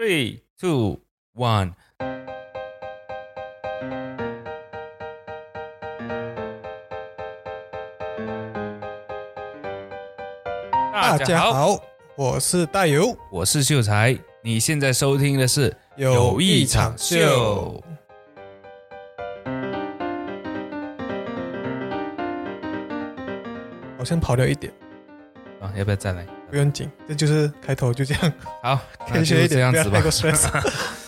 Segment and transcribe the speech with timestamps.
[0.00, 1.00] Three, two,
[1.34, 1.74] one。
[10.90, 11.78] 大家，好，
[12.16, 14.18] 我是大友，我是秀才。
[14.42, 17.18] 你现在收听的是《有一场秀》。
[23.98, 24.72] 好像跑掉一点，
[25.60, 26.26] 啊，要不要再来？
[26.50, 28.32] 不用紧，这就是开头，就这样。
[28.62, 29.84] 好，开 学一点，不要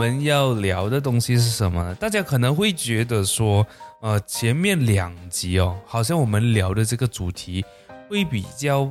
[0.00, 1.94] 们要聊的东西是什么呢？
[1.96, 3.66] 大家可能会觉得说，
[4.00, 7.62] 呃，前面两集哦，好像我们聊的这个主题
[8.08, 8.90] 会比较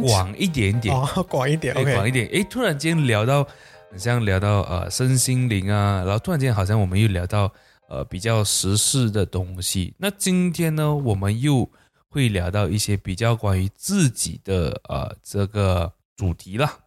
[0.00, 2.26] 广一点点，哦，广一点对，，OK，广一点。
[2.28, 3.46] 诶，突然间聊到，
[3.90, 7.52] 很像聊到呃身心灵啊，然后突然间好像我们又聊到
[7.90, 9.92] 呃比较时事的东西。
[9.98, 11.68] 那今天呢，我们又
[12.08, 16.78] 会聊到一些比较关于自己的呃这个主题啦。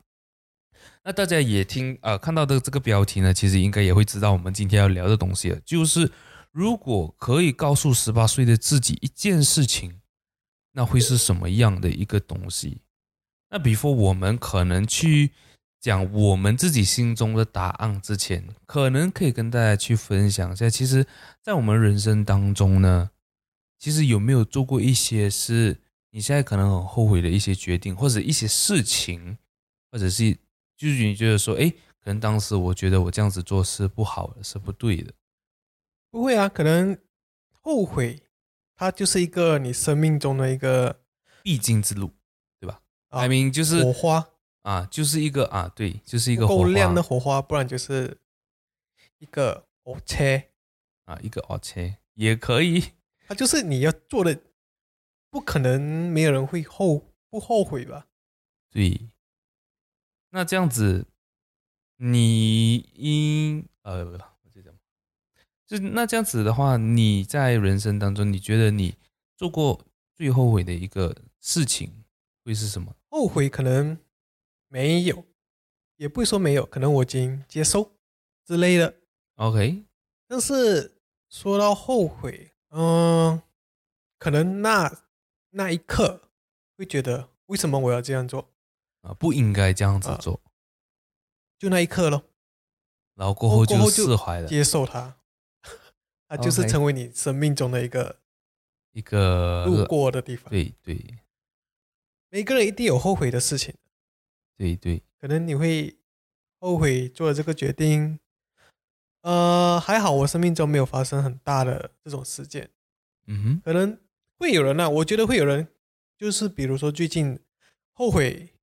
[1.08, 6.12] 那大家也听呃看到的这个标题呢，其实应该也会知道我们今天要聊的东西了，就是
[6.52, 10.02] 如果可以告诉十八岁的自己一件事情，
[10.74, 12.82] 那会是什么样的一个东西？
[13.50, 15.32] 那 before 我们可能去
[15.80, 21.06] 讲我们自己心中的答案之前，可能可以跟大家去分享一下，其实，
[21.42, 23.12] 在我们人生当中呢，
[23.80, 25.80] 其实有没有做过一些是
[26.12, 29.38] 你现在可能很后悔的一些决定，或者一些事情，
[29.90, 30.38] 或者是
[30.78, 35.12] 就是你觉得说，哎，可能当时我觉得我这样子做是不好的，是不对的。
[36.12, 36.98] 不会啊，可能
[37.52, 38.22] 后悔，
[38.76, 41.02] 它就是一个你生命中的一个
[41.42, 42.12] 必经之路，
[42.60, 44.30] 对吧啊？I mean，就是火花，
[44.62, 48.20] 啊，就是一个啊，对，就是一个够亮的火花，不然就是
[49.18, 50.44] 一个火车，
[51.06, 51.82] 啊，一个哦车
[52.14, 52.84] 也可以。
[53.28, 54.40] 它就是你要做的，
[55.30, 58.08] 不可能没有人会后不后悔吧？
[58.72, 59.10] 对，
[60.38, 61.08] 那这样子，
[61.96, 64.72] 你应呃，不我就讲，
[65.66, 68.94] 就那这样子的话，你在人生当中，你觉得你
[69.36, 69.84] 做过
[70.14, 71.92] 最后悔的一个事情
[72.46, 72.96] 会是什么？
[73.10, 73.98] 后悔可能
[74.68, 75.26] 没有，
[75.96, 77.98] 也不会说没有，可能我已经接受
[78.46, 78.94] 之类的。
[79.38, 79.86] OK，
[80.28, 81.00] 但是
[81.32, 83.42] 说到后悔，嗯，
[84.20, 85.02] 可能那
[85.50, 86.30] 那一刻
[86.78, 88.54] 会觉得为什么我要这样做？
[89.08, 90.18] 啊，不应该这样子啊。
[90.22, 90.42] 做，
[91.58, 92.24] 就那一刻咯，
[93.16, 95.18] 然后过后就过后就释怀了，接受它，
[96.28, 98.20] 它就是成为你生命中的一个
[98.92, 100.50] 一个路过的地方。
[100.50, 101.18] 对对。
[102.30, 103.74] 每个人一定有后悔的事情，
[104.58, 105.96] 对对，可能你会
[106.60, 108.20] 后悔做了这个决定。
[109.22, 112.70] 呃，还好我生命中没有发生很大的这种事件，
[113.28, 113.98] 嗯哼，可能
[114.38, 115.70] 会有人啊，我觉得会有人，
[116.18, 117.40] 就是比如说最近
[117.94, 118.54] 后悔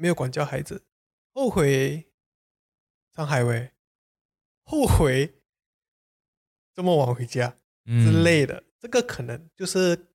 [0.00, 0.82] 没有管教孩子，
[1.34, 2.06] 后悔
[3.14, 3.70] 上海威，
[4.62, 5.34] 后悔
[6.74, 10.06] 这么晚回家嗯之类的，这个可能就是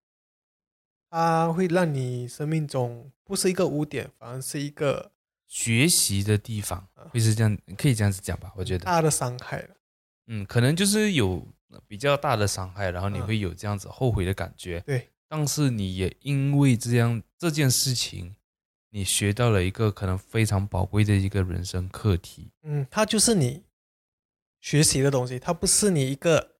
[1.09, 5.11] 它会让你生命中不是一个污点，反而是一个
[5.45, 8.51] 学习的地方啊会是这样，可以这样子讲吧？
[8.55, 9.75] 我觉得，大的伤害了。
[10.25, 11.47] 嗯，可能就是有
[11.87, 14.79] 比较大的伤害，然后你嗯会有这样子后悔的感觉。
[14.79, 18.35] 对，但是你也因为这样这件事情，
[18.95, 22.49] 你学到了一个可能非常宝贵的一个人生课题。
[22.63, 23.61] 嗯，它就是你
[24.61, 26.51] 学习的东西，它不是你一个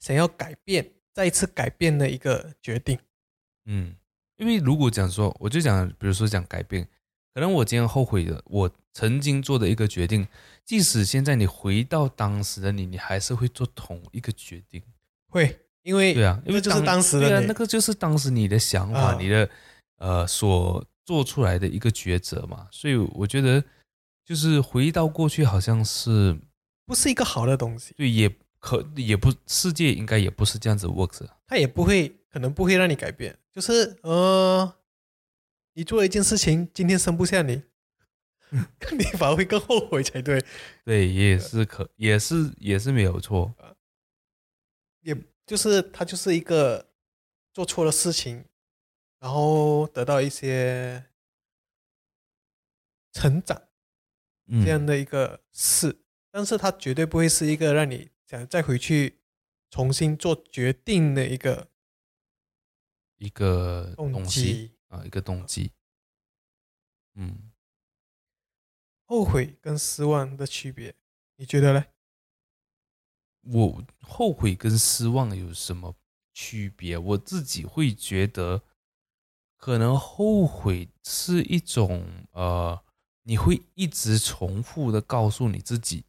[0.00, 2.98] 想要改变、再一次改变的一个决定。
[3.66, 3.94] 嗯，
[4.38, 6.88] 因为如果讲说，我就讲，比如说讲改变，
[7.34, 10.26] 可能我今天后悔的，我曾经做的一个决定，
[10.64, 14.82] 即使现在你回到当时的你，你还是会做同一个决定。
[15.28, 19.50] 会，因为对啊，因为那就是当时的对啊，那个就是当时你的想法，啊你的
[19.98, 22.68] 呃所做出来的一个抉择嘛。
[22.70, 23.62] 所以我觉得，
[24.24, 26.38] 就是回到过去，好像是
[26.86, 31.36] 不是一个好的东西，对，也可也不世界应该也不是这样子 works 的。
[31.46, 33.38] 它也不会，可能不会让你改变。
[33.50, 34.76] 就是呃，
[35.74, 37.62] 你做了一件事情，今天生不下你，
[38.96, 40.42] 你反而会更后悔才对。
[40.84, 43.54] 对，也是可，也是也是没有错。
[45.02, 46.86] 也就是他就是一个
[47.52, 48.44] 做错了事情，
[49.22, 51.06] 然后得到一些
[53.12, 53.68] 成长
[54.46, 56.02] 嗯，这样的一个事，
[56.32, 59.20] 但是它绝对不会是一个让你想再回去
[59.70, 61.70] 重新做决定的一个
[63.18, 64.76] 一个动东西机。
[64.88, 65.70] 啊，一个动机。
[67.14, 67.52] 嗯，
[69.04, 70.96] 后悔跟失望的区别，
[71.36, 71.84] 你觉得呢？
[73.42, 75.94] 我后悔跟失望有什么
[76.34, 76.98] 区别？
[76.98, 78.64] 我自己会觉得，
[79.62, 82.76] 可能后悔是一种呃，
[83.22, 86.02] 你会一直重复的告诉你自己，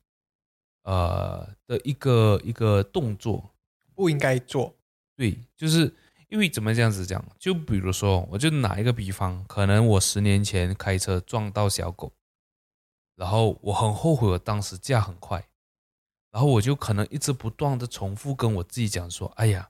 [0.81, 3.51] 呃的一个一个动作，
[3.93, 4.73] 不应该做，
[5.15, 5.93] 对，就是
[6.29, 7.23] 因为怎么这样子讲？
[7.37, 12.11] 就比如说，我就拿一个比方，可能我十年前开车撞到小狗，
[13.15, 15.47] 然后我很后悔，我当时驾很快，
[16.31, 19.69] 然后我就可能一直不断的重复跟我自己讲说，哎呀，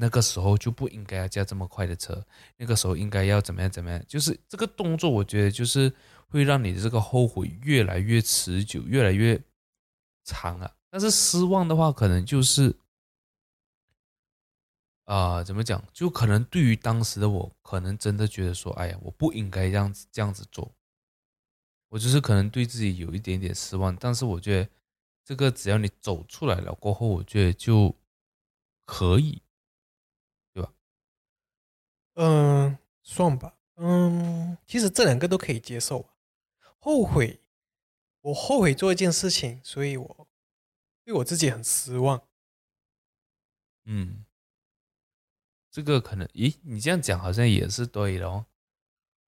[0.00, 2.24] 那个时候就不应该要驾这么快的车，
[2.56, 5.92] 那个时候应该要怎么样怎么样，就是这个动作，我觉得就是
[6.28, 9.40] 会让你这个后悔越来越持久，越来越
[10.24, 10.74] 长啊。
[10.88, 12.76] 但是失望的话，可能就是。
[15.10, 15.82] 啊、怎么讲？
[15.90, 20.70] 就可能对于当时的我，可能真的觉得说，哎呀，我不应该这样子这样子做。
[21.88, 24.68] 我就是可能对自己有一点点失望，但是我觉得
[25.24, 27.96] 这个只要你走出来了过后，我觉得就
[28.84, 29.40] 可以。
[32.20, 36.10] 嗯，算吧，嗯，其实这两个都可以接受啊。
[36.78, 37.40] 后悔，
[38.22, 40.28] 我后悔做一件事情，所以我
[41.04, 42.20] 对我自己很失望。
[43.84, 44.24] 嗯，
[45.70, 48.46] 这个可能，咦，你这样讲好像也是对的哦。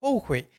[0.00, 0.50] 后悔，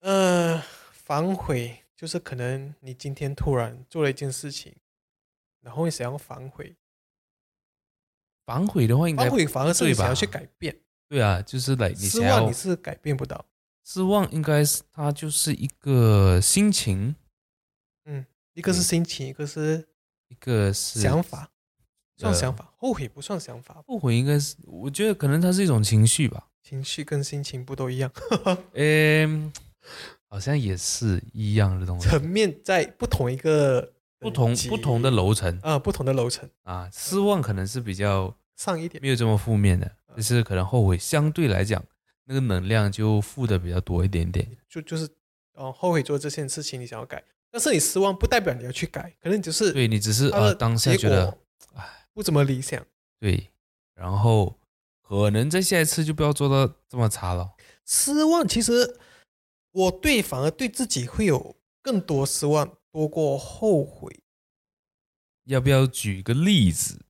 [0.00, 0.62] 呃，
[0.92, 4.76] 反悔就是可能你今天突然做了一件事情，
[5.62, 6.76] 然后你想要反悔，
[8.44, 10.78] 反悔的话，应该反悔反而是你想要去改变，
[11.10, 13.44] 对啊，就是来你失想要望你是改变不到。
[13.84, 17.16] 失望，应该是它就是一个心情，
[18.04, 18.24] 嗯，
[18.54, 19.88] 一个是心情，一个是
[20.28, 21.50] 一个是想法，
[22.16, 26.46] 算呃想法，后悔不算想法，后悔应该是，我觉得可能它是一种情绪吧。
[26.62, 28.12] 情绪跟心情不都一样？
[28.74, 29.52] 嗯，
[30.28, 36.88] 好像也是一样的东西，层面在不同一个不同不同的楼层啊、不同的楼层啊。
[36.92, 41.84] 失望可能是比较上一点没有这么负面的，就是可能后悔相对来讲
[42.24, 44.46] 那个能量就负的比较多一点点。
[44.68, 45.08] 就就是
[45.54, 51.38] 哦，后悔做这件事情，你想要改，但是你失望不代表你要去改，可能你只是对你只是呃当下结觉得
[51.74, 52.84] 哎不怎么理想。
[53.18, 53.50] 对，
[53.94, 54.58] 然后
[55.02, 57.52] 可能在下一次就不要做到这么差了。
[57.84, 58.98] 失望其实
[59.72, 64.22] 我对反而对自己会有更多失望，多过后悔。
[65.44, 67.00] 要不要举个例子？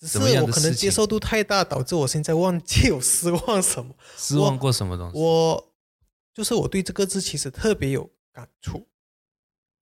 [0.00, 3.94] 只是我可能接受度太大，导致我现在忘记有 失望什么。
[4.16, 5.18] 失望过什么东西？
[5.18, 5.72] 我
[6.34, 8.88] 就是我对这个字其实特别有感触，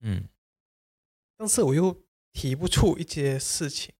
[0.01, 0.25] 嗯，
[1.35, 3.93] 但是我又提不出一些事情。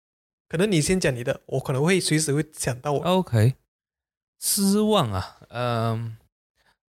[0.47, 2.99] 可能你先讲你的，我可能会随时会想到我。
[2.99, 3.55] OK，
[4.39, 6.15] 失望啊，嗯、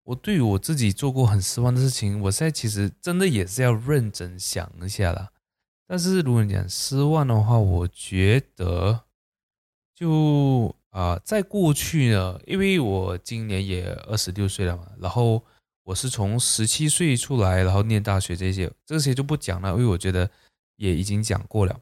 [0.03, 5.31] 我对于我自己做过很失望的事情，我现在其实真的也是要认真想一下啦。
[5.87, 9.05] 但是如果你讲失望的话，我觉得
[10.03, 15.41] 就啊、在过去呢，因为我今年也二十六岁了嘛，然后
[15.85, 20.29] 我是从十七岁出来，然后念大学这些，这些就不讲了，因为我觉得
[20.75, 21.81] 也已经讲过了。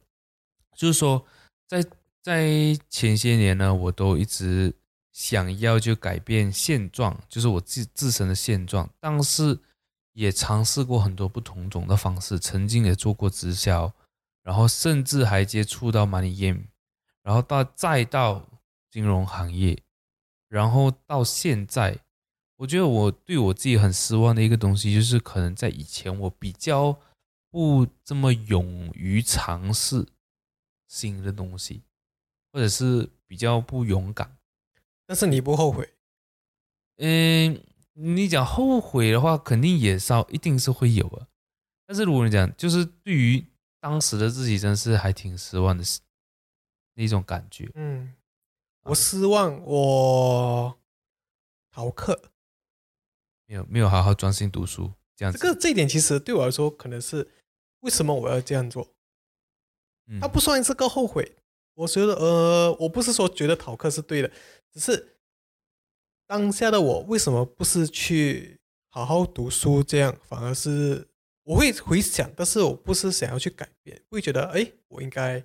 [0.76, 1.24] 就是说，
[1.66, 1.82] 在
[2.22, 4.72] 在前些年呢，我都一直
[5.12, 9.58] 想要就改变现状，就是我自自身的现状，但是
[10.12, 13.90] 也尝试过很多不同种的方式，曾经也做过直销，
[14.42, 16.64] 然后甚至还接触到 money game，
[17.30, 18.44] 然后到再到
[18.90, 19.80] 金融行业，
[20.48, 21.96] 然后到现在，
[22.56, 26.98] 我觉得我对我自己很失望的一个东西，就是可能在以前我比较
[27.48, 30.04] 不这么勇于尝试
[30.88, 31.84] 新的东西，
[32.52, 34.36] 或者是比较不勇敢。
[35.06, 35.88] 但是你不后悔，
[36.96, 41.28] 嗯，你讲后悔的话，肯定也是一定是会有的。
[41.86, 43.46] 但是如果你讲，就是对于
[43.78, 45.84] 当时的自己，真是还挺失望的
[47.00, 47.70] 那种感觉。
[47.74, 48.14] 嗯，
[48.82, 50.78] 啊我失望，我
[51.70, 52.20] 逃课。
[53.46, 55.38] 没有没有好好专心读书，这样子。
[55.38, 57.28] 这个这一点其实对我来说，可能是
[57.80, 58.94] 为什么我要这样做。
[60.06, 61.36] 嗯它不算是个后悔。
[61.74, 64.30] 我觉得，呃，我不是说觉得逃课是对的，
[64.70, 65.16] 只是
[66.26, 71.08] 当下的我为什么不是去好好读书，这样反而是
[71.44, 75.42] 我会回想，但是我不是想要去改变，会觉得，哎，我应该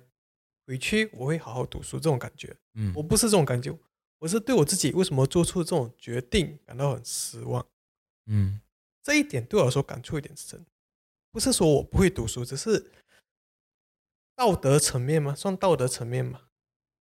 [0.66, 2.56] 回去，我会好好读书这种感觉。
[2.74, 3.76] 嗯我不是这种感觉，
[4.18, 7.64] 我是对我自己为什么做出这种决定感到很失望。
[8.26, 8.60] 嗯
[9.02, 10.66] 这一点对我来说感触有点深，
[11.30, 12.90] 不是说我不会读书，只是
[14.34, 16.42] 道德层面吗，算道德层面吗。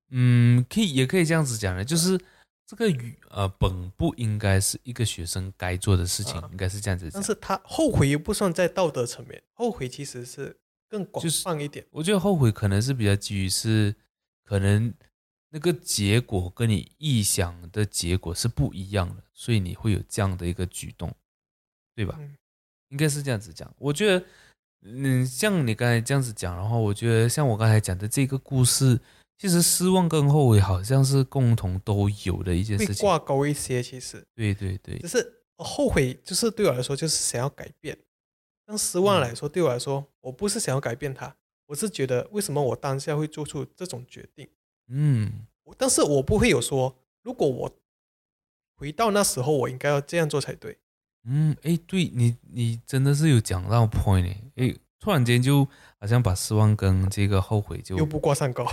[0.10, 2.20] 嗯，可以也可以这样子讲的，就是
[2.68, 7.24] 这个语呃本不应该是一个学生该做的事情，啊应该是这样子但。
[7.24, 10.56] 是他后悔又不算在道德层面，后悔其实是
[10.90, 11.86] 更广就是泛一点。
[11.92, 13.96] 我觉得后悔可能是比较基于是
[14.44, 14.94] 可能
[15.50, 21.14] 那个结果跟你臆想的结果是不一样的，所以你会有这样的一个举动，
[21.96, 22.16] 对吧？
[22.20, 22.36] 嗯
[22.90, 23.70] 应该是这样子讲。
[23.80, 24.26] 我觉得，
[24.84, 28.98] 嗯，像你刚才这样子讲，的话我觉得像我刚才讲的这个故事，
[29.40, 33.04] 其实失望跟后悔好像是共同都有的一件事情。
[33.04, 37.98] 挂钩一些，其实对对对只，是后悔，就是对我来说就是想要改变。
[38.66, 41.36] 但失望来说，对我来说，我不是想要改变它，
[41.68, 44.48] 我是觉得为什么我当下会做出这种决定。
[44.88, 45.32] 嗯
[45.78, 47.72] 但是我不会有说，如果我
[48.76, 50.78] 回到那时候，我应该要这样做才对。
[51.24, 55.68] 嗯，哎，对你你真的是有讲到 point 哎，诶突然间就
[56.00, 58.66] 好像把失望跟这个后悔就又不挂上钩，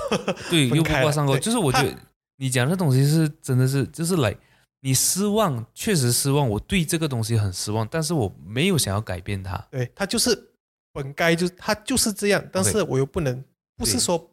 [0.51, 1.39] 对， 又不挂上钩。
[1.39, 1.95] 就是我觉得
[2.37, 4.37] 你讲的东西是真的是，就是来
[4.85, 9.57] 你失望，确实失望，我对这个东西很失望，但是我没有想要改变它。
[9.71, 10.53] 对它就是
[10.93, 13.45] 本该就它就是这样，但是我又不能，
[13.77, 14.29] 不是说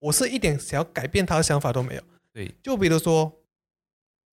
[0.00, 2.02] 我是一点想要改变他的想法都没有。
[2.32, 3.40] 对，就比如说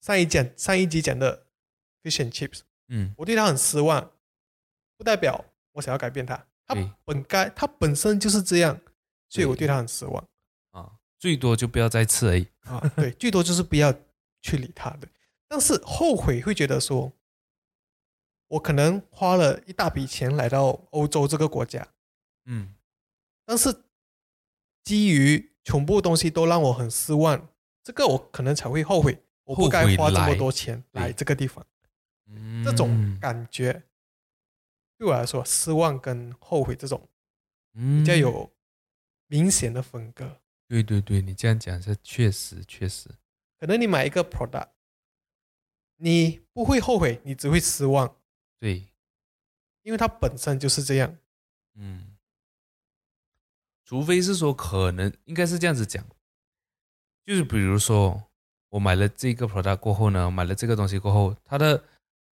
[0.02, 1.46] 上一讲上一集讲的
[2.02, 4.12] fish and chips，嗯，我对他很失望，
[4.98, 6.76] 不代表我想要改变他，他
[7.06, 8.82] 本该他本身就是这样，
[9.30, 10.28] 所以我对对他很失望
[10.72, 12.48] 啊，最多就不要再吃而已。
[12.62, 12.82] 啊。
[12.96, 13.94] 对，最多就是不要
[14.42, 15.08] 去理他的，
[15.52, 17.12] 但是后悔会觉得说，
[18.48, 21.86] 我可能花了一大笔钱来到欧洲这个国家，
[22.46, 22.74] 嗯。
[23.44, 23.84] 但是
[24.86, 27.50] 基于全部东西都让我很失望，
[27.84, 31.66] 这个我可能才会后悔，我不该花这么多钱来这个地方。
[32.28, 33.84] 嗯，这种感觉
[34.98, 37.10] 对我来说，失望跟后悔这种
[37.74, 38.50] 比比较有
[39.28, 40.40] 明显的分割。
[40.70, 43.10] 对对对，你这样讲是确实确实，
[43.60, 44.70] 可能你买一个 product，
[46.04, 48.16] 你不会后悔，你只会失望，
[48.60, 48.88] 对，
[49.84, 51.16] 因为它本身就是这样。
[51.76, 52.18] 嗯，
[53.86, 56.04] 除非是说可能应该是这样子讲，
[57.24, 58.24] 就是比如说
[58.70, 61.84] 我买了这个 product 过后呢，买了这个东西过后，它的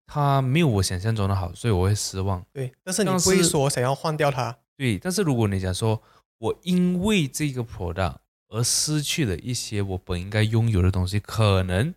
[0.06, 2.44] 它没有我想象中的好，所以我会失望。
[2.52, 4.58] 对，但是你不会说想要换掉它。
[4.76, 6.02] 对，但是如果你讲说
[6.38, 8.16] 我因为这个 product
[8.48, 11.94] 而失去了一些我本应该拥有的东西，可能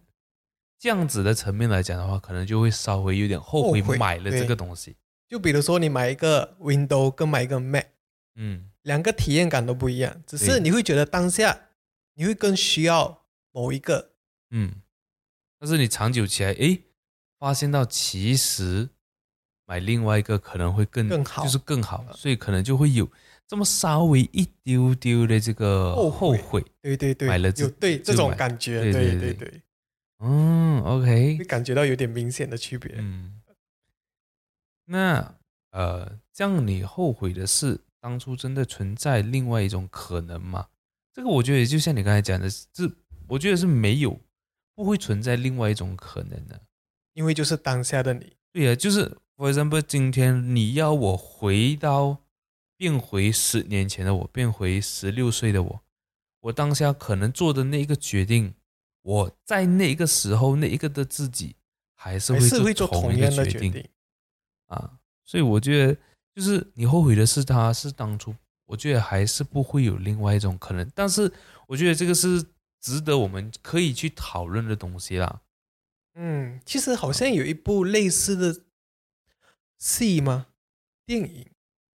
[0.78, 4.96] 这样子的层面来讲的话，可能就会稍微有点后悔买了这个东西。
[5.28, 7.86] 就比如说你买一个 Window 跟买一个 Mac，
[8.36, 11.70] 嗯，两个体验感都不一样，只是你会觉得当下
[12.14, 14.12] 你会更需要某一个。
[14.52, 14.82] 嗯，
[15.60, 16.84] 但是你长久起来，诶，
[17.40, 18.90] 发现到其实
[19.66, 23.10] 买另外一个可能会更更好就是更好，所以可能就会有
[23.48, 26.66] 这么稍微一丢丢的这个后悔后悔。
[26.84, 29.62] 对对对，买了就有对这种感觉，对对对对对，
[30.28, 32.96] 嗯，OK，会感觉到有点明显的区别。
[32.98, 33.42] 嗯，
[34.86, 35.36] 那
[35.70, 40.68] 呃，这样你后悔的是当初真的存在另外一种可能吗？
[41.14, 42.66] 这个我觉得就像你刚才讲的，是
[43.28, 44.20] 我觉得是没有，
[44.74, 46.60] 不会存在另外一种可能的。
[47.14, 52.18] 因为就是当下的你，对呀、就是 for example，今天你要我回到
[52.76, 55.82] 变回十年前的我，变回十六岁的我，
[56.42, 58.54] 我当下可能做的那一个决定，
[59.06, 61.56] 我在那一个时候那一个的自己，
[61.94, 63.90] 还是会做同一个同样的决定决定。
[64.66, 65.00] 啊。
[65.24, 65.98] 所以我觉得，
[66.34, 68.36] 就是你后悔的是他是当初，
[68.66, 70.92] 我觉得还是不会有另外一种可能。
[70.96, 71.32] 但是
[71.68, 72.44] 我觉得这个是
[72.82, 75.42] 值得我们可以去讨论的东西啦。
[76.16, 78.64] 嗯，其实好像有一部类似的
[79.78, 80.48] 戏吗？
[81.06, 81.48] 电影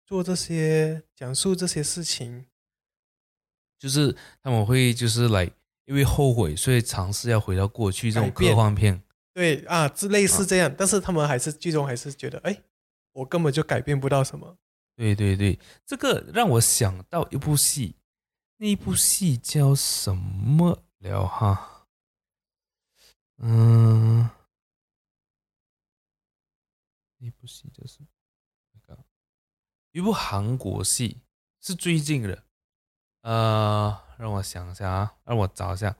[0.04, 2.44] 做这些讲述这些事情，
[3.78, 5.50] 就是他们会就是来
[5.88, 9.02] 因为后悔，所以尝试要回到过去这种科幻片。
[9.32, 12.62] 对啊，之类似啊这样，但是他们还是最终还是觉得，哎，
[13.12, 14.58] 我根本就改变不到什么。
[14.94, 17.96] 对对对，这个让我想到一部戏，
[18.58, 21.86] 那一部戏叫什么了哈？
[23.38, 24.28] 嗯，
[27.16, 28.00] 那部戏就是
[28.72, 29.02] 那个
[29.92, 31.22] 一部韩国戏，
[31.62, 32.44] 是最近的。
[33.22, 35.96] 呃，让我想一下啊，让我找一下。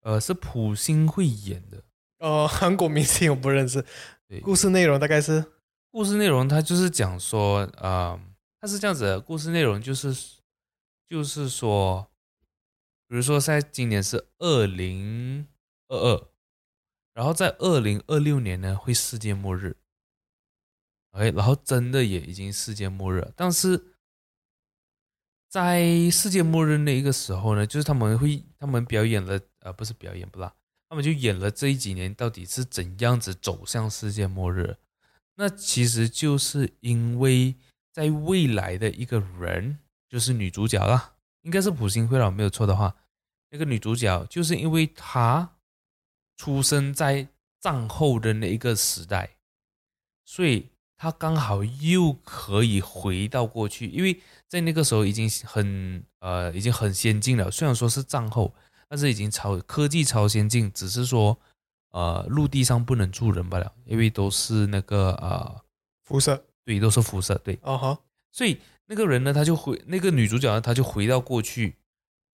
[0.00, 1.84] 呃，是朴信惠演的。
[2.18, 3.84] 呃，韩国明星我不认识，
[4.26, 5.52] 对，故事内容大概是
[5.90, 8.18] 故事内容它就是讲说，呃，
[8.60, 10.14] 它是这样子的，故事内容就是
[11.06, 12.10] 就是说，
[13.06, 15.46] 比如说在今年是二零
[15.88, 16.28] 二二，
[17.12, 19.76] 然后在二零二六年呢会世界末日，
[21.12, 23.89] 哎，然后真的也已经世界末日了，但是
[25.50, 30.54] 在世界末日那一个时候呢，就是他们会他们表演了，呃，不是表演不啦，
[30.88, 34.76] 他们就演了这一几年到底是怎样子走向世界末日。
[35.34, 37.56] 那其实就是因为
[37.92, 42.94] 在未来的一个人，就是女主角啦，应该是普星会了，没有错的话，
[43.50, 45.56] 那个女主角就是因为她
[46.36, 47.26] 出生在
[47.58, 49.36] 战后的那一个时代，
[50.24, 50.68] 所以
[51.00, 58.54] 她刚好又可以回到过去，因为在那个时候已经很呃已经很先进了，虽然说是战后，
[58.86, 61.38] 但是已经超科技超先进，只是说。
[61.92, 65.60] 呃，陆地上不能住人罢了，因为都是那个呃
[66.04, 67.98] 辐射，对，都是辐射，对，啊哈，
[68.30, 71.74] 所以那个人呢，他就回那个女主角呢，她就回到过去，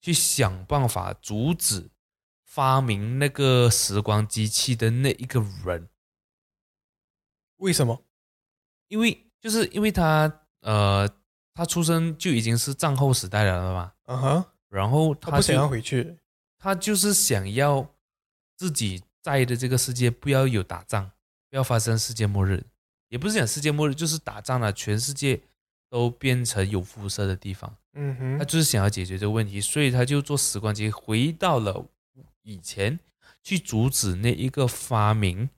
[0.02, 1.88] 去想办法阻止
[2.44, 5.88] 发明那个时光机器的那一个人。
[7.56, 8.02] 为什么？
[8.88, 11.08] 因为就是因为他呃，
[11.54, 16.16] 他出生就已经是战后时代了嘛，嗯哼，然后他不想要回去，
[16.58, 17.94] 他就是想要
[18.56, 19.02] 自己。
[19.26, 21.10] 在的这个世界不要有打仗，
[21.50, 22.64] 不要发生世界末日，
[23.08, 25.42] 也不是讲世界末日，就是打仗了，全世界
[25.90, 27.76] 都变成有辐射的地方。
[27.94, 31.84] 嗯哼，他就是想要解决这个问题，所以他就坐时光机回到了
[32.42, 33.00] 以前，
[33.42, 35.50] 去阻止那一个发明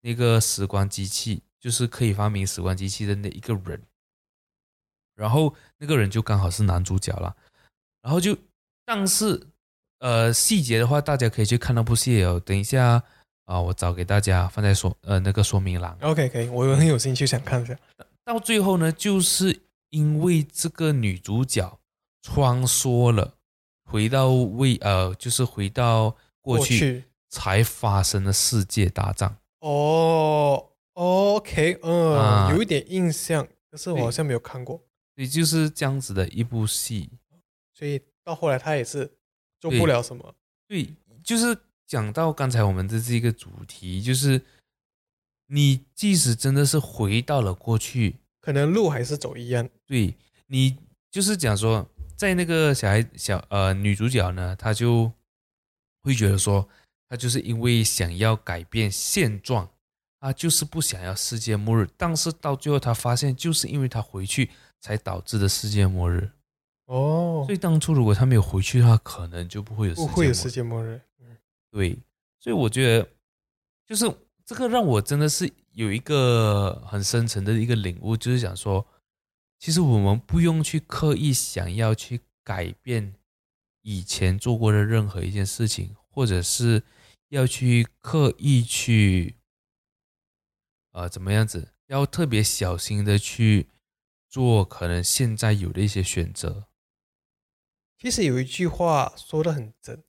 [0.00, 3.80] 那个时光机器，就是可以发明时光机器的那一个人。
[5.14, 7.36] 然后那个人就刚好是男主角了，
[8.02, 8.36] 然后就
[8.84, 9.46] 但是。
[10.02, 12.40] 呃，细节的话，大家可以去看那部戏哦。
[12.40, 13.02] 等一下
[13.44, 15.94] 啊，我找给大家放在说呃那个说明栏。
[16.00, 17.78] OK，可以，我很有兴趣想看一下。
[18.24, 21.78] 到最后呢，就是因为这个女主角
[22.22, 23.34] 穿梭了，
[23.84, 29.36] 回到未呃，就是回到过去才发生的世界大战。
[29.58, 34.82] 哦，OK，嗯，有一点印象，可是我好像没有看过。
[35.16, 37.10] 也就是这样子的一部戏，
[37.74, 39.16] 所以到后来他也是。
[39.60, 40.34] 做不了什么，
[40.66, 40.88] 对，
[41.22, 41.54] 就是
[41.86, 44.40] 讲到刚才我们的这个主题，就是
[45.48, 49.68] 你即使真的是回到了过去，可能路还是走一样。
[49.84, 50.14] 对
[50.46, 50.78] 你
[51.10, 55.12] 就是讲说，在那个小孩小呃女主角呢，她就
[56.00, 56.66] 会觉得说，
[57.10, 59.70] 她就是因为想要改变现状，
[60.20, 66.30] 她就是不想要世界末日，但是到最后他发现，就是因为他回去才导致的世界末日。
[66.84, 71.00] 哦，所以当初如果他没有回去的话，可能就不会有不会有世界末日。
[71.20, 71.36] 嗯，
[71.70, 71.98] 对，
[72.38, 73.08] 所以我觉得
[73.86, 74.04] 就是
[74.44, 78.86] 这个让我真的是有一个很深层的一个领悟，就是想说，
[79.58, 83.14] 其实我们不用去刻意想要去改变
[83.80, 86.82] 以前做过的任何一件事情，或者是
[87.30, 89.36] 要去刻意去
[90.90, 93.68] 呃怎么样子，要特别小心的去
[94.28, 96.68] 做可能现在有的一些选择。
[97.98, 100.02] 其实有一句话说的很真，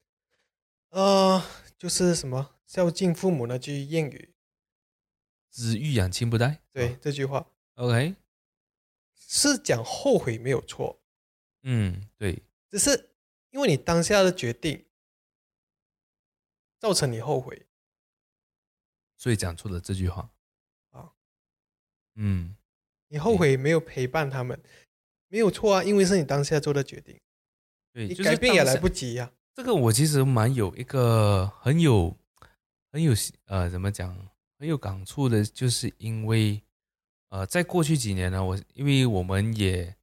[0.90, 1.44] 呃，
[1.78, 4.34] 就是什么孝敬父母那句谚语
[5.52, 6.64] ，“子欲养亲不待”。
[6.72, 8.16] 对，这句话，OK，
[9.16, 11.02] 是讲后悔没有错。
[11.64, 13.12] 嗯，对，只是
[13.50, 14.88] 因为你当下的决定
[16.80, 17.68] 造成你后悔，
[19.18, 20.32] 所以讲出了这句话。
[22.12, 22.56] 啊，嗯，
[23.10, 24.60] 你后悔没有陪伴他们，
[25.28, 27.20] 没有错啊，因为是你当下做的决定。
[27.94, 29.32] 对，你改变也来不及呀。
[29.54, 32.16] 这个我其实蛮有一个很有
[32.92, 33.14] 很有
[33.46, 34.16] 呃，怎么讲
[34.58, 36.62] 很有感触的，就是因为
[37.30, 39.94] 呃，在过去几年呢，我因为我们也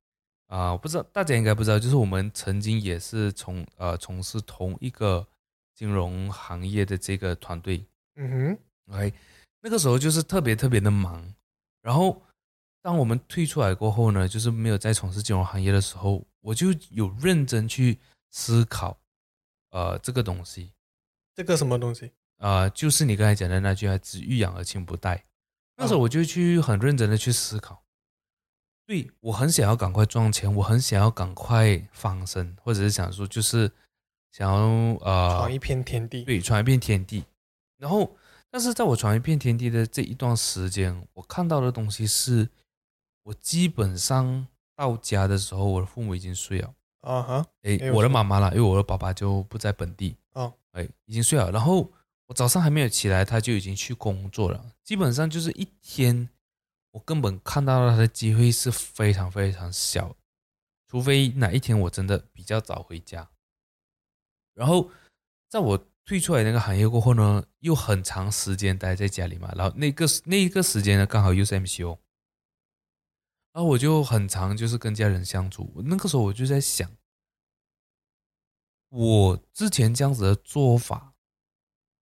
[0.49, 5.27] 啊，不知道大家应该不知道，就是我们曾经也是从呃从事同一个
[5.75, 7.85] 金融行业的这个团队。
[8.17, 9.15] 嗯哼，OK，
[9.63, 11.35] 那个时候就是特别特别的忙，
[11.83, 12.23] 然后
[12.83, 16.25] 当我们退出来过后呢，就是没有再从事金融行业的时候。
[16.41, 17.99] 我就有认真去
[18.31, 18.97] 思考，
[19.71, 20.73] 呃，这个东西，
[21.35, 22.71] 这个什么东西呃？
[22.71, 25.25] 就是你刚才讲的那句“子欲养而亲不待”。
[25.77, 27.83] 那时候我就去很认真的去思考，
[28.87, 33.71] 对我很想要赶快赚钱，我很想要赶快翻身，或者是想说就是
[34.31, 34.57] 想要
[35.05, 37.25] 呃闯一片天地，对，闯一片天地。
[37.77, 38.17] 然后，
[38.51, 42.49] 但是在我闯一片天地的这一段时间，我看到的东西是，
[43.25, 44.47] 我基本上。
[44.79, 46.73] 到家的时候，我的父母已经睡了。
[47.01, 50.17] 啊哈，哎，我的妈妈了，因为我的爸爸就不在本地。
[50.35, 51.51] 哦，哎，已经睡了。
[51.51, 51.91] 然后
[52.27, 54.65] 我早上还没有起来，他就已经去工作了。
[54.85, 56.29] 基本上就是一天，
[56.93, 60.15] 我根本看到他的机会是非常非常小，
[60.87, 63.29] 除非哪一天我真的比较早回家。
[64.55, 64.89] 然后
[65.49, 69.53] 在我退出来那个行业过后呢，又很长时间待在家里嘛。
[69.55, 71.99] 然后那个那一个时间呢，刚好又是 MCO。
[73.53, 76.91] 然后我就很长就是跟家人相处，那个时候我就在想，
[78.89, 81.13] 我之前这样子的做法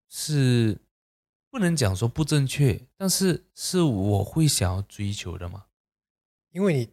[0.07, 0.79] 是
[1.51, 5.65] 不能讲说不正确，但是是我会想要追求的嘛？
[6.51, 6.89] 因为你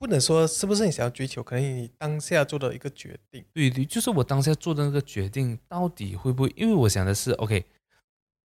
[0.00, 3.44] 不能说是不是你想要追求，可能你当下做的一个决定。
[3.52, 6.52] 对对，就是我当下做的那个决定，到底会不会？
[6.56, 7.66] 因为我想的是，OK，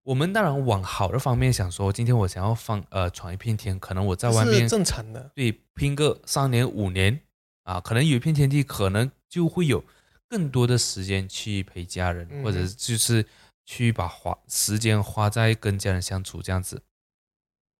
[0.02, 7.18] 我们当然往好的方面想说，今天我想要放呃闯一片天，可能我在外面正常的，对，拼个三年五年
[7.62, 9.82] 啊，可能有一片天地，可能就会有
[10.28, 13.24] 更多的时间去陪家人，或者就是
[13.64, 16.82] 去把花时间花在跟家人相处这样子。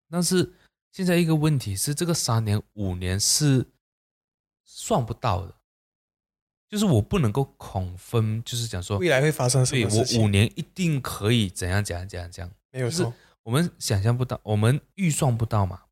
[0.08, 0.54] 但是
[0.96, 3.66] 现在一个问题是，这个三年五年是
[4.64, 5.54] 算不到的，
[6.70, 10.18] 就是我不能够恐分，就是讲说未来会发生什么事情。
[10.18, 13.12] 我五年一定可以怎样怎样怎样怎样，没有错。
[13.42, 15.82] 我们想象不到，我们预算不到嘛。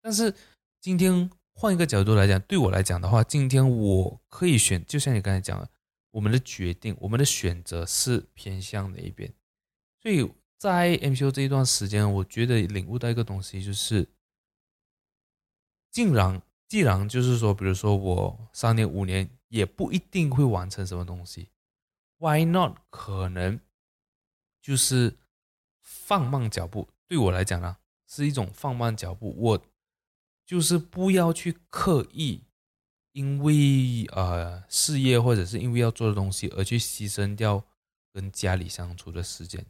[0.00, 0.32] 但是
[0.80, 5.68] 今天换一个角度来讲，对我来讲的话，今天我可以选，就像你刚才讲的，
[6.12, 9.28] 我们的决定，我们的选择是偏向哪一边。
[10.00, 14.08] 所以在 MCO 这一段时间，我觉得领悟到一个东西，就是。
[15.92, 21.50] 竟然，既然就是说，比如说我三年五年也不一定会完成什么东西
[22.16, 22.78] ，Why not？
[22.88, 23.60] 可能
[24.62, 25.18] 就是
[25.82, 26.88] 放慢脚步。
[27.06, 27.76] 对我来讲呢，
[28.08, 29.34] 是一种放慢脚步。
[29.36, 29.62] 我
[30.46, 32.40] 就是不要去刻意，
[33.12, 37.62] 因为呃事业或者是因为要做的东西而去牺牲掉
[38.14, 39.62] 跟家里相处的时间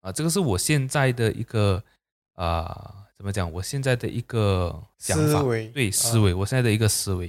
[0.00, 0.12] 啊。
[0.12, 1.82] 这个是我现在的一个
[2.34, 3.02] 啊。
[3.16, 3.50] 怎么讲？
[3.50, 7.28] 我现在的一个想法，对思维，我现在的一个思维，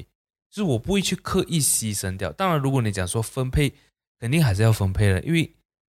[0.50, 2.30] 就是我不会去刻意牺牲掉。
[2.34, 3.72] 当然，如果你讲说分配，
[4.20, 5.50] 肯定还是要分配的，因为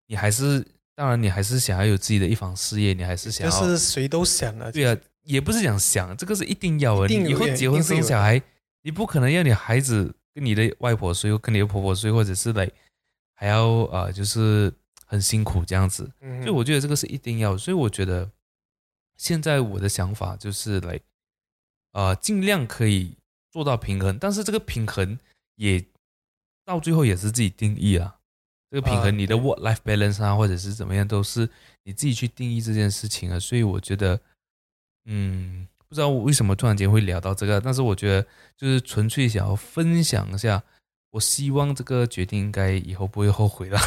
[0.05, 3.59] 你还是，当然你还是想要有自己的一方事业，你还是想要。
[3.59, 4.71] 就是谁都想啊。
[4.71, 7.07] 对啊，也不是讲想，这个是一定要的。
[7.07, 8.39] 你以后结婚生小孩，
[8.83, 12.69] 你不可能要你孩子跟你的外婆睡，跟你的婆婆睡，或者是来
[13.33, 14.71] 还要啊，就是
[15.07, 16.07] 很辛苦这样子。
[16.21, 17.57] 所以我觉得这个是一定要。
[17.57, 18.29] 所以我觉得。
[19.19, 20.97] 现在我的想法就是来，
[21.91, 23.17] 呃，尽量可以
[23.51, 25.19] 做到平衡，但是这个平衡
[25.55, 25.85] 也
[26.63, 28.15] 到最后也是自己定义啊。
[28.71, 31.49] 这个平衡，你的 work life balance 啊，或者是怎么样，都是
[31.83, 33.37] 你自己去定义这件事情啊。
[33.37, 34.17] 所以我觉得，
[35.05, 40.63] 嗯，不知道为什么突然间会聊到这个，但是我觉得就是纯粹想要分享一下，
[41.09, 43.77] 我希望这个决定应该以后不会后悔了。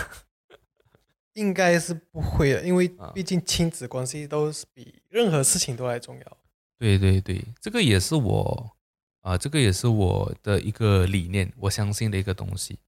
[1.34, 6.38] 应该是不会的，因为毕竟亲子关系都是比任何事情都来重要。
[6.78, 8.76] 对对对，这个也是我
[9.20, 12.78] 啊，这个也是我的一个理念，我相信的一个东西。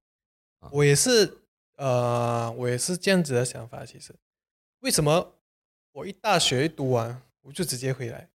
[0.71, 1.39] 我也是，
[1.77, 3.85] 呃，我也是这样子的想法。
[3.87, 4.15] 其实，
[4.81, 5.35] 为什么
[5.93, 8.29] 我一大学读完我就直接回来？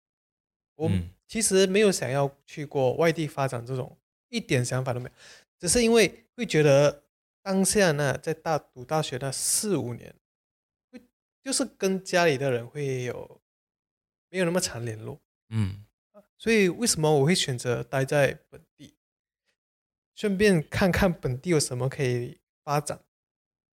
[0.76, 0.90] 我
[1.26, 3.96] 其实没有想要去过外地发展，这种
[4.28, 5.14] 一点想法都没有，
[5.58, 7.02] 只是因为会觉得。
[7.46, 10.12] 当下呢，在大读大学那四五年，
[10.90, 11.00] 会
[11.40, 13.40] 就是跟家里的人会有
[14.28, 15.86] 没有那么常联络，嗯，
[16.36, 18.96] 所以为什么我会选择待在本地，
[20.16, 23.00] 顺便看看本地有什么可以发展，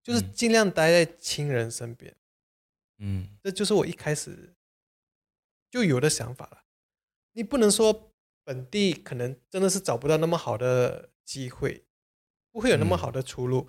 [0.04, 2.16] 就是尽量待在亲人身边，
[3.00, 4.54] 嗯，这就是我一开始
[5.72, 6.64] 就有的想法了。
[7.32, 11.88] 你不能说本地可能真的是找不到那么好的机会。
[12.54, 13.68] 不会有那么好的出路，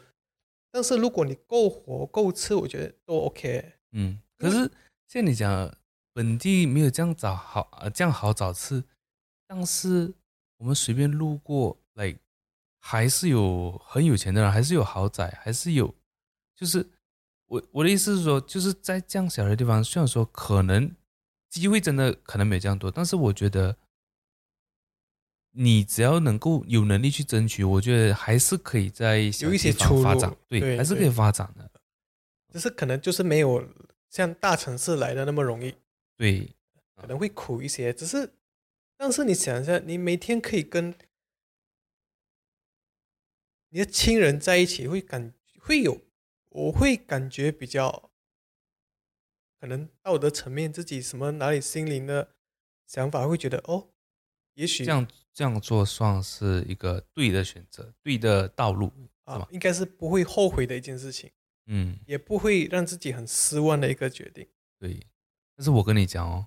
[0.71, 3.73] 但是如果你够活够吃，我觉得都 OK。
[3.93, 4.71] 嗯，可是
[5.09, 5.75] 像你讲，
[6.13, 8.85] 本地没有这样找好，呃，这样好找吃，
[9.49, 10.13] 但是
[10.59, 12.15] 我们随便路过，来
[12.79, 15.95] 还是有很有钱的人，还是有豪宅，还是有，
[16.55, 16.87] 就是
[17.47, 20.95] 我我的意思是说，就是在这样小的地方，虽然说可能
[21.49, 23.77] 机会真的可能没这样多，但是我觉得。
[25.57, 31.71] 你只要能够有能力去争取，我觉得还是可以在有一些出发展，对，还是可以发展的。
[32.53, 33.65] 只是可能就是没有
[34.11, 35.75] 像大城市来的那么容易，
[36.17, 36.55] 对，
[36.97, 37.93] 可能会苦一些。
[37.93, 38.33] 只是，
[38.97, 40.93] 但是你想一下，你每天可以跟
[43.71, 46.01] 你的亲人在一起，会感会有，
[46.49, 48.11] 我会感觉比较，
[49.61, 52.35] 可能道德层面自己什么哪里心灵的
[52.87, 53.91] 想法会觉得哦。
[54.55, 58.93] 也许这样这样做算是一个对的选择，对的道路
[59.25, 61.29] 啊，应该是不会后悔的一件事情，
[61.67, 64.47] 嗯，也不会让自己很失望的一个决定。
[64.79, 65.05] 对，
[65.57, 66.47] 但是我跟你讲哦，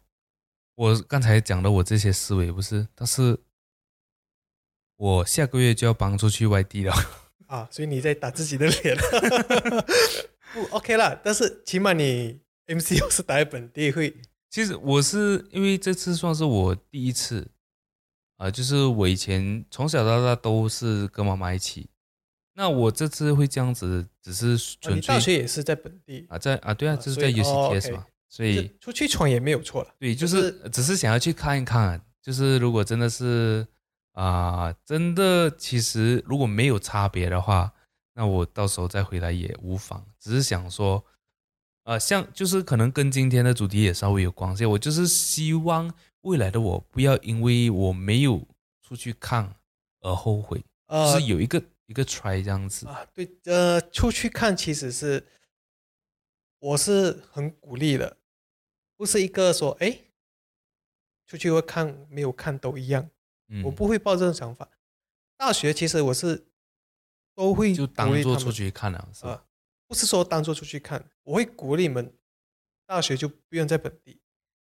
[0.76, 3.38] 我刚才讲的我这些思维不是，但是
[4.96, 6.94] 我下个月就要搬出去外地了
[7.48, 8.96] 啊，所以你在打自己的脸，
[10.54, 14.16] 不 OK 啦，但是起码你 MCO 是待在本地会，
[14.50, 17.52] 其实我是因为这次算是我第一次。
[18.38, 21.90] 啊、就是我以前从小到大都是跟妈妈一起，
[22.54, 29.90] 那我这次会这样子，只是啊你纯粹大学也是在本地，啊，在啊，对啊，啊就是在所以哦 UCTS，OK 嘛，所以就出去闯也没有错了。
[30.00, 33.68] 对，就就是是只是想要去看一看，就是如果真的是
[34.14, 37.72] 啊、真的其实如果没有差别的话，
[38.16, 40.04] 那我到时候再回来也无妨。
[40.20, 41.06] 只是想说，
[41.84, 45.94] 呃，像就是可能跟今天的主题也稍微有关系，我就是希望
[46.28, 48.46] 未来的我不要因为我没有
[48.82, 49.56] 出去看
[50.02, 50.62] 而后悔，
[51.14, 52.86] 是有一个一个 try 这样子。
[52.86, 55.26] 啊，对，呃，出去看其实是
[56.60, 58.18] 我是很鼓励的，
[58.98, 60.02] 不是一个说哎，
[61.26, 63.10] 出去会看没有看都一样，
[63.48, 64.70] 嗯，我不会抱这种想法。
[65.38, 66.48] 大学其实我是
[67.34, 69.32] 都会就当做出去看了，是吧？
[69.32, 69.46] 啊，
[69.88, 72.14] 不是说当做出去看，我会鼓励你们
[72.86, 74.20] 大学就不用在本地，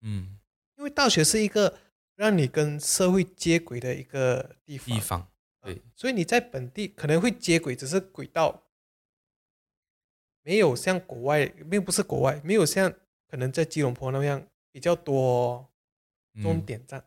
[0.00, 0.38] 嗯，
[0.76, 1.78] 因为大学是一个
[2.16, 4.94] 让你跟社会接轨的一个地方。
[4.94, 5.28] 地方啊
[5.62, 8.62] 对所以你在本地可能会接轨，只是轨道
[10.42, 12.92] 没有像国外，并不是国外，没有像
[13.26, 15.66] 可能在吉隆坡那样比较多
[16.42, 17.02] 终嗯点站。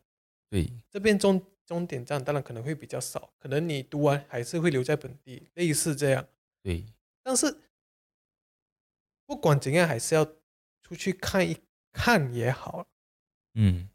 [0.49, 6.27] 对，这边终终点站当然可能会比较少，可能你读完还是会留在本地，类似这样。
[6.63, 6.83] 对，
[7.21, 7.59] 但是
[9.27, 10.25] 不管怎样，还是要
[10.81, 11.55] 出去看一
[11.91, 12.87] 看也好。
[13.57, 13.89] 嗯，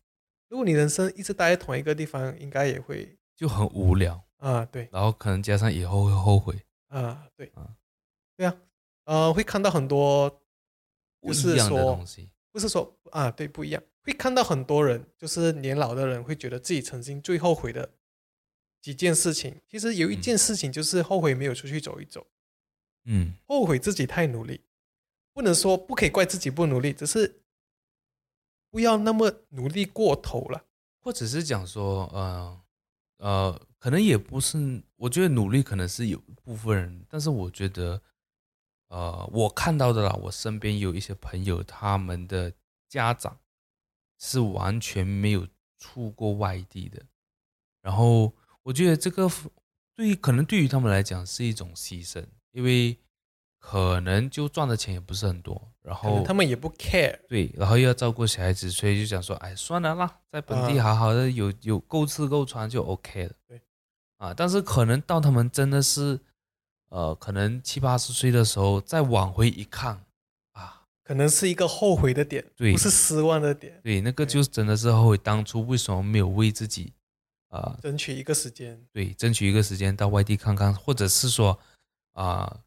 [0.49, 4.23] 如果你人生一直待在同一个地方，应该也会就很无聊。
[4.39, 4.89] 啊，对。
[4.93, 7.47] 然后可能加上以后会后悔，啊，对。
[7.55, 7.77] 啊，
[8.37, 8.57] 对啊，
[9.05, 10.43] 呃，会看到很多，
[11.21, 12.05] 不是说。
[12.51, 17.89] 不是说啊，对，不一样，会看到很多人，就是年老的人会觉得自己曾经最后悔的
[18.83, 20.21] 几件事情，其实有一嗯。
[20.21, 22.27] 件事情就是后悔没有出去走一走，
[23.07, 24.61] 嗯，后悔自己太努力，
[25.33, 27.42] 不能说不可以怪自己不努力，只是
[28.73, 30.65] 不要那么努力过头了。
[31.05, 32.61] 或者是讲说，呃
[33.19, 38.01] 呃，可能也不是，我觉得努力可能是有部分人，但是我觉得，
[38.87, 42.53] 呃，我看到的啦，我身边有一些朋友，他们的
[42.89, 43.37] 家长
[44.21, 47.05] 是完全没有出过外地的，
[47.81, 48.33] 然后
[48.63, 49.29] 我觉得这个
[49.97, 52.97] 对于可能对于他们来讲是一种牺牲，因为
[53.59, 63.33] 可能就赚的钱也不是很多，然后他们也不 care，对，然后又要照顾小孩子，所以就想说，哎，算了啦，在本地啊好好的有有够吃够穿就 OK 了。
[63.49, 63.61] 对，
[64.19, 66.21] 啊，但是可能到他们真的是，
[66.91, 70.05] 呃，可能七八十岁的时候再往回一看，
[70.53, 72.71] 啊，可能是一个后悔的点，对。
[72.73, 74.35] 不是失望的点，对，那个对。
[74.35, 76.93] 就真的是后悔当初为什么没有为自己，
[77.49, 78.81] 啊、争取一个时间。
[78.93, 81.59] 对，争取一个时间到外地看看，或者是说，
[82.13, 82.61] 啊、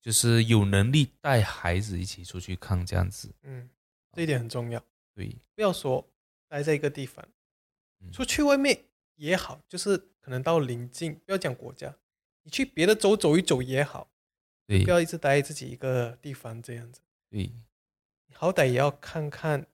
[0.00, 3.34] 就是有能力带孩子一起出去看这样子。
[3.42, 3.68] 嗯，
[4.12, 4.82] 这一点很重要。
[5.14, 6.08] 对，不要说
[6.48, 7.26] 待在一个地方，
[8.00, 8.84] 嗯出去外面
[9.16, 11.96] 也好，就是可能到邻近，不要讲国家，
[12.44, 14.10] 你去别的州走一走也好，
[14.66, 17.00] 对不，要一直待在自己一个地方这样子。
[17.28, 17.52] 对，
[18.26, 19.66] 你好歹也要看看，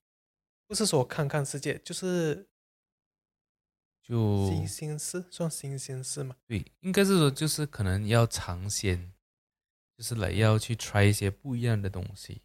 [0.65, 2.47] 不是说看看世界，就是
[4.01, 6.35] 就新鲜事，算新鲜事嘛？
[6.47, 9.13] 对，应该是说就是可能要尝鲜，
[9.97, 12.41] 就是来要去 try 一些不一样的东西。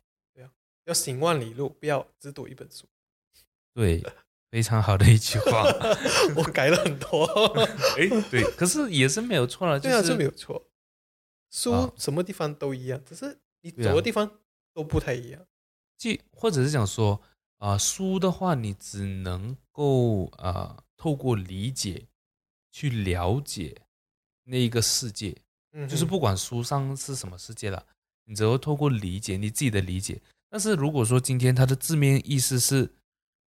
[0.85, 2.89] 要行万里路，不要只读一本书。
[3.73, 4.03] 对，
[4.51, 5.63] 非常好的一句话。
[6.35, 7.25] 我改了很多，
[7.97, 10.69] 哎，对，可是也是没有错了，就对啊，是这没有错。
[11.51, 14.39] 书啊什么地方都一样，只是你走的地方
[14.73, 15.47] 都不太一样。
[15.97, 17.21] 即或者是讲说，
[17.59, 22.09] 啊、书的话，你只能够啊、透过理解
[22.73, 23.83] 去了解
[24.45, 25.37] 那一个世界，
[25.73, 27.85] 嗯，就是不管书上是什么世界了，
[28.25, 30.21] 你只要透过理解你自己的理解。
[30.49, 32.91] 但是如果说今天它的字面意思是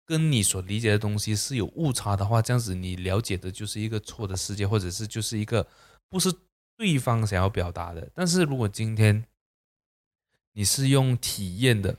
[0.06, 5.68] 跟你所理解的东西是有误差的话，这样子你了解的就是一个错的世界，或者是就是一个
[6.10, 6.34] 不是
[6.78, 8.10] 对方想要表达的。
[8.14, 9.26] 但是如果今天
[10.54, 11.98] 你是用体验的，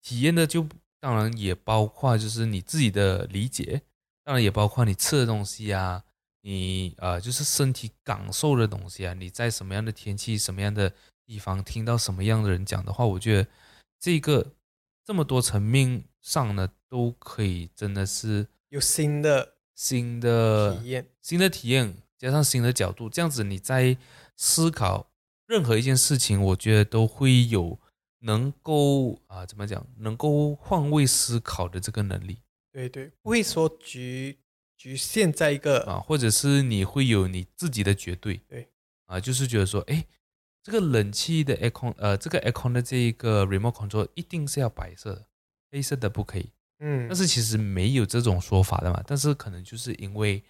[0.00, 0.66] 体验的就
[0.98, 3.82] 当然也包括就是你自己的理解，
[4.24, 6.04] 当然也包括你吃的东西啊，
[6.48, 10.90] 你呃就是身体感受的东西啊，你在什么样的天气、什么样的
[11.26, 13.46] 地方听到什么样的人讲的话，我觉得
[14.00, 14.54] 这个
[15.04, 21.06] 这么多层面上呢，都可以真的是有新的新的体验。
[21.20, 23.94] 新的体验，加上新的角度，这样子你在
[24.34, 25.10] 思考
[25.46, 27.78] 任何一件事情，我觉得都会有
[28.20, 32.38] 能够啊怎么讲，能够换位思考的这个能力
[32.72, 34.38] 对对，不会说局
[34.78, 38.68] 局限在一个啊，或者是你会有你自己的绝对，对
[39.06, 40.06] 啊，就是觉得说，哎，
[40.62, 45.26] 这个冷气的 aircon 呃，这个 aircon 的这一个 remote control 一定是要白色的，
[45.72, 46.52] 黑色的不可以。
[46.78, 50.42] 嗯，但是其实没有这种说法的嘛，但是可能就是因为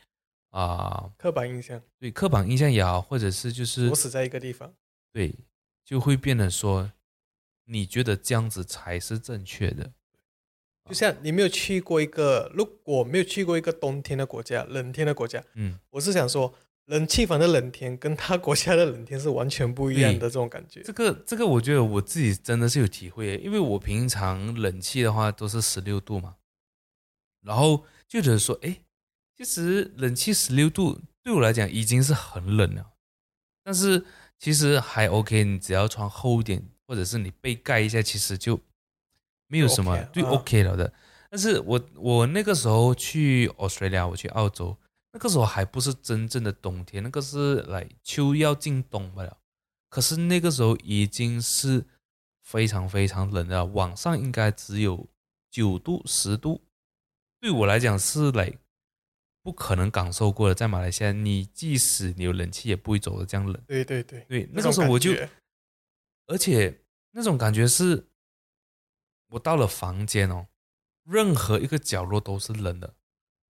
[0.51, 4.75] 啊、刻板印象对刻板印象也好，或者是就是我死在一个地方。
[5.11, 5.35] 对，
[5.85, 6.93] 就会变得说，
[7.65, 9.93] 你觉得这样子才是正确的。
[10.89, 16.55] 就像你没有去过一个，如果没有去过一个冬天的国家、冷天的国家，嗯，我是想说，
[16.87, 20.81] 冷气房的冷天跟他国家的冷天是完全不一样的这种感觉。
[20.83, 26.37] 这个这个，我觉得我自己真的是有体会，因为我平常冷气的话都是十六度嘛，
[27.43, 28.79] 然后就觉得说，哎，
[29.37, 32.93] 其实冷气十六度对我来讲已经是很冷了，
[33.63, 34.05] 但是
[34.39, 38.59] 其实还 OK，你只要穿厚一点，或者是你被盖一下，其实就
[39.49, 40.93] 没有什么对啊 OK 了的。
[41.31, 44.77] 但是我我那个时候去 Australia，我去澳洲，
[45.13, 49.37] 那个时候还不是真正的冬天，那个是来秋要进冬不了。
[49.91, 51.85] 可是那个时候已经是
[52.45, 55.07] 非常非常冷了，晚上应该只有
[55.51, 56.63] 九度十度，
[57.41, 58.53] 对我来讲是来
[59.43, 60.55] 不可能感受过的。
[60.55, 63.55] 在马来西亚，你即使你有冷气，也不会走的这样冷。
[63.67, 65.13] 对对对，对，那个时候我就
[66.27, 66.81] 而且
[67.13, 68.08] 那种感觉是，
[69.31, 70.47] 我到了房间哦，
[71.05, 72.95] 任何一个角落都是冷的，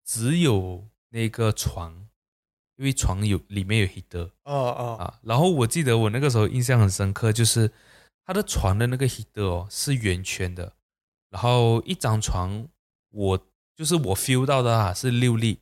[0.06, 2.08] 只有那个床，
[2.76, 5.20] 因为床有里面有 heater 哦哦，啊。
[5.24, 7.72] 然后我记得我那个时候印象很深刻，就是
[8.26, 10.74] 他的床的那个 heater 哦是圆圈的，
[11.30, 12.68] 然后一张床
[13.12, 15.60] 我就是我 feel 到的啊是六粒，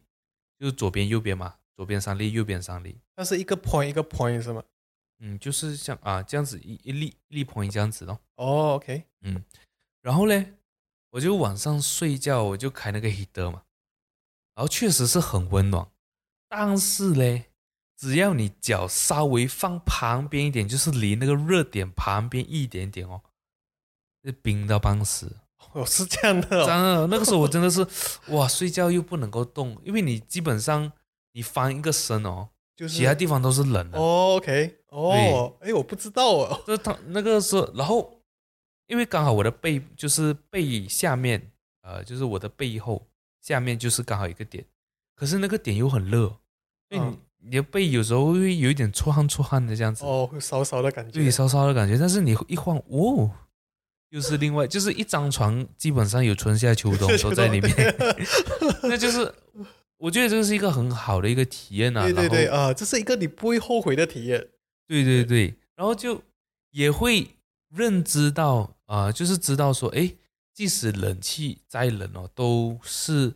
[0.60, 3.00] 就是左边右边嘛，左边三粒，右边三粒。
[3.16, 4.64] 那是一个 point 一个 point 是吗？
[5.20, 8.20] 嗯，就是像啊这样子一一粒一粒 point 这样子咯。
[8.36, 9.04] 哦，OK，
[10.08, 10.54] 然后嘞，
[11.10, 13.64] 我就晚上睡觉我就开那个 heater 嘛，
[14.56, 15.86] 然后确实是很温暖，
[16.48, 17.48] 但是嘞，
[17.98, 23.20] 只要你脚稍微放旁边一点，就是离那个热点旁边一点点哦，
[24.24, 25.36] 就冰到半死。
[25.74, 27.86] 哦，是这样的真哦，的，那个时候我真的是
[28.32, 30.90] 哇，睡觉又不能够动，因为你基本上
[31.34, 34.00] 你翻一个身哦，就是其他地方都是冷的。
[34.00, 38.17] 哦，OK，哦，哎，我不知道哦，这他那个时候，然后
[38.88, 43.06] 因为刚好我的背就是背下面，呃，就是我的背后
[43.42, 44.66] 下面就是刚好一个点，
[45.16, 46.28] 可是那个点又很热，
[46.90, 47.02] 所以
[47.40, 51.98] 你、的背有时候会有一点出汗出汗的这样子，哦，会烧烧的感觉，对，烧烧的感觉。
[51.98, 53.30] 但是你一晃，哦，
[54.10, 57.96] 又是另外，就是一张床基本上有春夏秋冬 都在里面，
[58.84, 59.34] 那就是
[59.98, 62.04] 我觉得这是一个很好的一个体验啊。
[62.04, 64.48] 对对对啊，这是一个你不会后悔的体验。
[64.88, 66.24] 对对对，然后就
[66.72, 67.36] 也会
[67.70, 70.12] 认知到啊、就是知道说，哎，
[70.54, 73.34] 即使冷气再冷哦，都是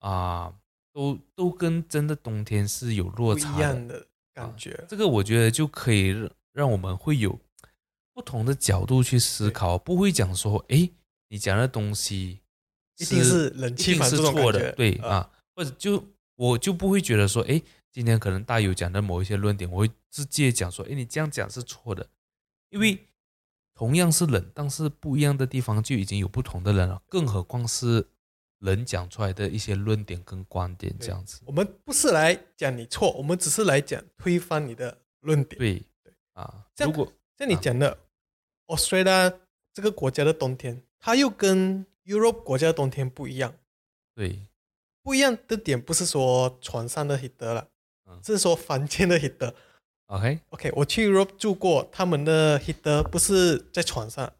[0.00, 0.52] 啊、
[0.92, 3.56] 都都跟真的冬天是有落差的。
[3.56, 4.84] 一样的感觉。
[4.88, 7.38] 这个我觉得就可以让让我们会有
[8.12, 10.90] 不同的角度去思考，不会讲说，哎，
[11.28, 12.40] 你讲的东西
[12.98, 22.06] 一定是冷气是错的，对啊，或者就我就不会觉得说，哎，今天可能大友讲的某一些论点，我会直接讲说，哎，你这样讲是错的，
[22.70, 22.98] 因为
[23.82, 28.06] 同样是冷，但是不一样的地方就已经有不同的人了，更何况是
[28.60, 35.58] 人讲出来的一些论点跟观点这样子，我们不是来讲你错，我们只是来讲推翻你的论点。
[35.58, 35.82] 对
[36.34, 37.98] 啊，如果像你讲的
[38.68, 39.34] ，Australia
[39.74, 43.52] 这个国家的冬天，它又跟 Europe 国家的冬天不一样。
[44.14, 44.46] 对
[45.02, 47.66] 不一样的点不是说床上的 heater 了，
[48.06, 49.52] 嗯是说房间的 heater。
[50.12, 54.30] OK，OK，我去 Europe 住过，他们的 heater 不是在床上，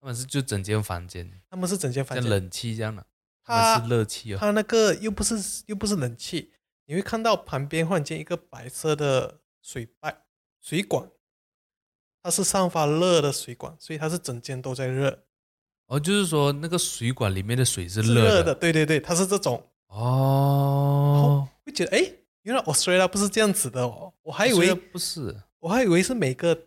[0.00, 1.30] 他们是就整间房间。
[1.48, 2.22] 他们是整间房间。
[2.22, 3.06] 像冷气这样的，
[3.44, 6.50] 他它们是热气哦，它那个又不是又不是冷气，
[6.86, 10.24] 你会看到旁边忽然间一个白色的水拜
[10.60, 11.08] 水管，
[12.20, 15.22] 它是散发热的水管，所以它是整间都在热，
[15.86, 18.28] 哦，就是说那个水管里面的水是是热的。
[18.28, 18.54] 热的。
[18.56, 22.12] 对对对，它是这种，哦，会觉得哎，
[22.44, 26.66] 原来 Australia 不是这样子的哦，我还以为不是我还以为是每个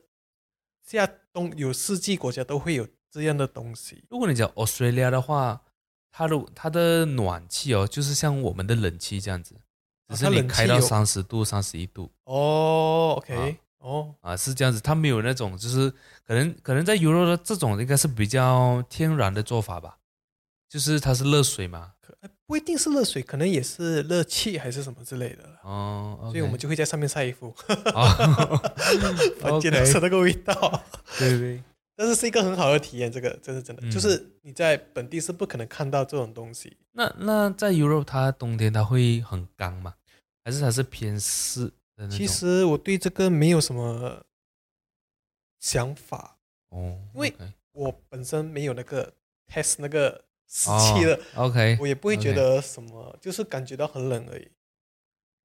[0.83, 4.03] 夏冬有四季国家都会有这样的东西。
[4.09, 5.61] 如果你讲 Australia 的话，
[6.11, 9.55] 它的它的暖气哦，就是像我们的冷气这样子，
[10.09, 14.80] 只是你开到三十度、三十一度哦，OK，哦，啊，是这样子。
[14.80, 15.91] 它没有那种就是
[16.25, 19.99] 可能可能在 Euro 的这种应该是比较天然的做法吧，
[20.67, 21.93] 就是它是热水嘛。
[22.48, 25.43] 不一定是热水，可能也是热气还是什么之类的。
[25.64, 27.54] 哦，所以我们就会在上面晒衣服，
[27.93, 28.08] 啊
[29.39, 30.84] 房间都是那个味道。
[31.20, 31.62] 对对
[31.95, 36.78] 但是是一个很好的体验，这个这是真的，嗯就是你在本地是不可能看到这种东西。
[36.93, 39.95] 那那在 Europe，它冬天它会很干吗？
[40.45, 42.18] 还是它是偏湿的那种？
[42.18, 44.24] 其实我对这个没有什么
[45.60, 46.38] 想法，
[46.70, 47.34] 哦，因为
[47.74, 49.12] 我本身没有那个
[49.52, 54.50] test 那个湿气的，哦 OK，我也不会觉得什么，就是感觉到很冷而已。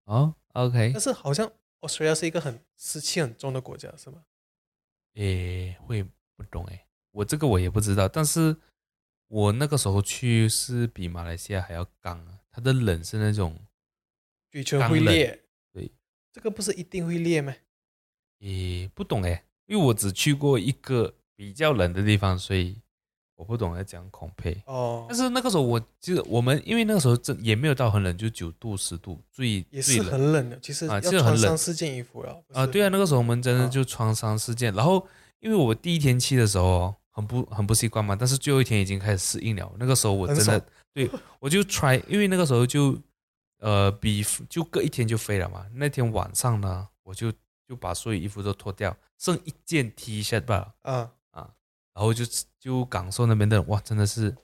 [0.05, 1.51] 哦，OK，但是好像
[1.81, 4.25] Australia 是一个很湿气很重的国家，是吗？
[5.15, 6.05] 诶，会
[6.37, 8.57] 不懂诶，我这个我也不知道，但是
[9.29, 13.59] 我那个时候去是比马来西亚还要刚啊，它的冷是那种
[14.51, 15.43] 嘴唇会裂，
[15.73, 15.91] 对，
[16.33, 17.55] 这个不是一定会裂吗？
[18.41, 22.81] 诶，不懂诶，因为我只去过一个比较冷的地方，所以
[23.43, 24.57] 我不懂在讲孔配。
[24.67, 32.41] 哦但，是那个时候我记得我们因为那个时候真也没有到很冷，就九度十度，最也是很冷的，其实啊要其实很冷四件衣服了。
[32.53, 34.73] 啊，对啊，那个时候我们真的啊就穿三四件。
[34.75, 35.05] 然后
[35.41, 39.73] 因为我第一天去的时候哦很不很不习惯嘛，但是最后一天已经开始适应了。
[39.77, 40.65] 那个时候我真的
[40.95, 42.97] 对我就 try，因为那个时候就
[43.59, 45.67] 呃比就隔一天就飞了嘛。
[45.75, 47.33] 那天晚上呢，我就
[47.69, 50.75] 就把所有衣服都脱掉，剩一件 T 恤罢了。
[50.83, 51.11] 啊，
[51.95, 52.25] 然后就
[52.59, 54.37] 就感受那边的哇，真的是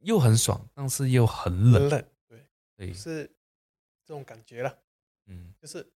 [0.00, 1.82] 又很爽，但是又很冷。
[1.82, 2.46] 很冷，对，
[2.76, 3.24] 对，是
[4.04, 4.78] 这种感觉了，
[5.26, 5.92] 嗯，就是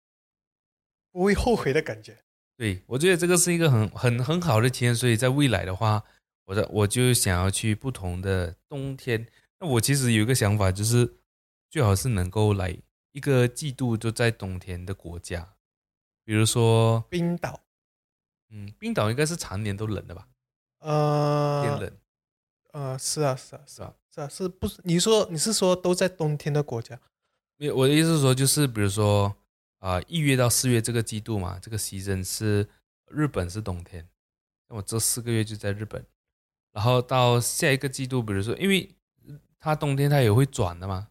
[1.12, 2.18] 不会后悔的感觉。
[2.58, 4.96] 对，我觉得这个是一个很很很好的体验。
[4.96, 6.04] 所以在未来的话，
[6.46, 9.28] 我的我就想要去不同的冬天。
[9.60, 11.18] 那我其实有一个想法，就是
[11.70, 12.78] 最好是能够来
[13.12, 15.56] 一个季度都在冬天的国家，
[16.24, 17.62] 比如说，冰岛，
[18.50, 20.28] 嗯，冰岛应该是常年都冷的吧，
[20.80, 21.92] 偏呃，冷
[22.74, 23.94] 呃，是啊，是啊，是啊？
[24.14, 24.80] 是啊，是不是？
[24.84, 27.00] 你说你是说都在冬天的国家？
[27.58, 29.36] 没有，我的意思是说，就是比如说
[29.80, 32.68] 啊，一、月到四月这个季度嘛，这个 season 是
[33.08, 34.08] 日本是冬天，
[34.68, 36.06] 那我这四个月就在日本，
[36.74, 38.94] 然后到下一个季度，比如说，因为
[39.60, 41.08] 它冬天它也会转的嘛，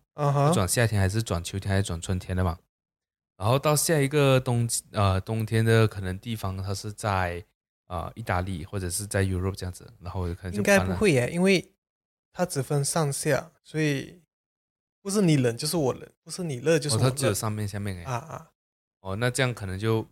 [0.52, 2.58] 转夏天还是转秋天还是转春天的嘛，
[3.36, 7.44] 然后到下一个冬呃冬天的可能地方，它是在
[7.86, 11.72] 啊、意大利或者是在 Europe 这样子，然后可能就应该不会耶，因为
[12.32, 14.22] 它只分上下，所以
[15.02, 17.10] 不是你冷就是我冷，不是你热就是哦，我热。
[17.10, 18.50] 它只有上面下面哎，啊啊，
[19.00, 20.08] 哦，那这样可能就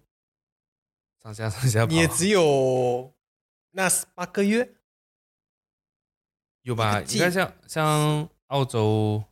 [1.22, 3.12] 上下上下也只有
[3.72, 4.74] 那八个月
[6.62, 7.00] 有吧？
[7.00, 9.24] 一个你看像像澳洲，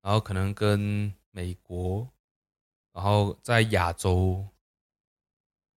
[0.00, 2.08] 然后可能跟美国，
[2.92, 4.48] 然后在亚洲，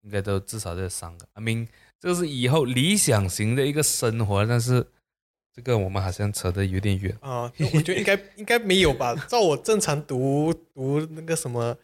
[0.03, 1.26] 应该都至少这三个。
[1.34, 4.86] I mean，这个是以后理想型的一个生活，但是
[5.53, 7.16] 这个我们好像扯得有点远。
[7.20, 9.14] 啊，我觉得应该 应该没有吧？
[9.28, 11.76] 照我正常读读那个什么，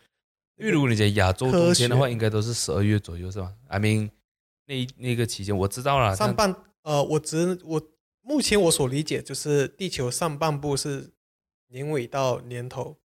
[0.57, 4.11] 因为如果你讲亚洲科冬天的话，应该都是十二月左右是吧？I mean，
[4.67, 7.83] 那那个期间我知道了，上半呃，我只我
[8.23, 11.11] 目前我所理解就是地球上半部是
[11.69, 12.97] 年尾到年头，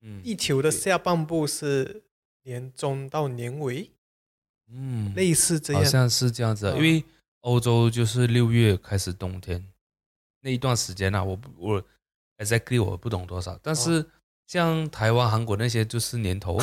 [0.00, 2.04] 嗯地球的下半部是
[2.44, 3.90] 年中到年尾，
[4.68, 5.82] 嗯类似这样。
[5.82, 7.04] 好像是这样子、因为
[7.40, 9.64] 欧洲就是六月开始冬天
[10.40, 11.84] 那一段时间啊，我我
[12.38, 14.06] exactly 我不懂多少，但哦是
[14.46, 16.58] 像台湾、韩国那些就是年头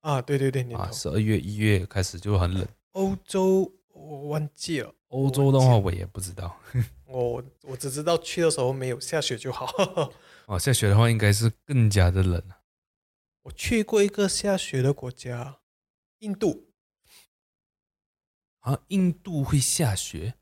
[0.00, 0.92] 啊，对对对，年啊，头。
[0.92, 2.66] 十二月、一月开始就很冷。
[2.92, 6.58] 欧洲我忘记了，欧洲的话我也不知道
[7.06, 9.66] 我我只知道去的时候没有下雪就好。
[10.46, 12.60] 哦，下雪的话应该是更加的冷啊。
[13.44, 15.58] 我去过一个下雪的国家，
[16.18, 16.71] 印度，
[18.62, 20.34] 啊，印度会下雪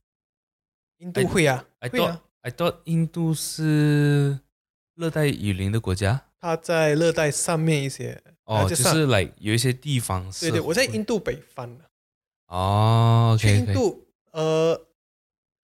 [0.98, 4.40] 印度会啊，？I 会 thought 啊，I thought 印度是
[4.94, 8.22] 热带雨林的国家它在热带上面一些。
[8.44, 11.84] 哦，就是来有一些地方是对对，我在印度北方的。
[12.48, 14.86] 哦去，OK 印度，呃，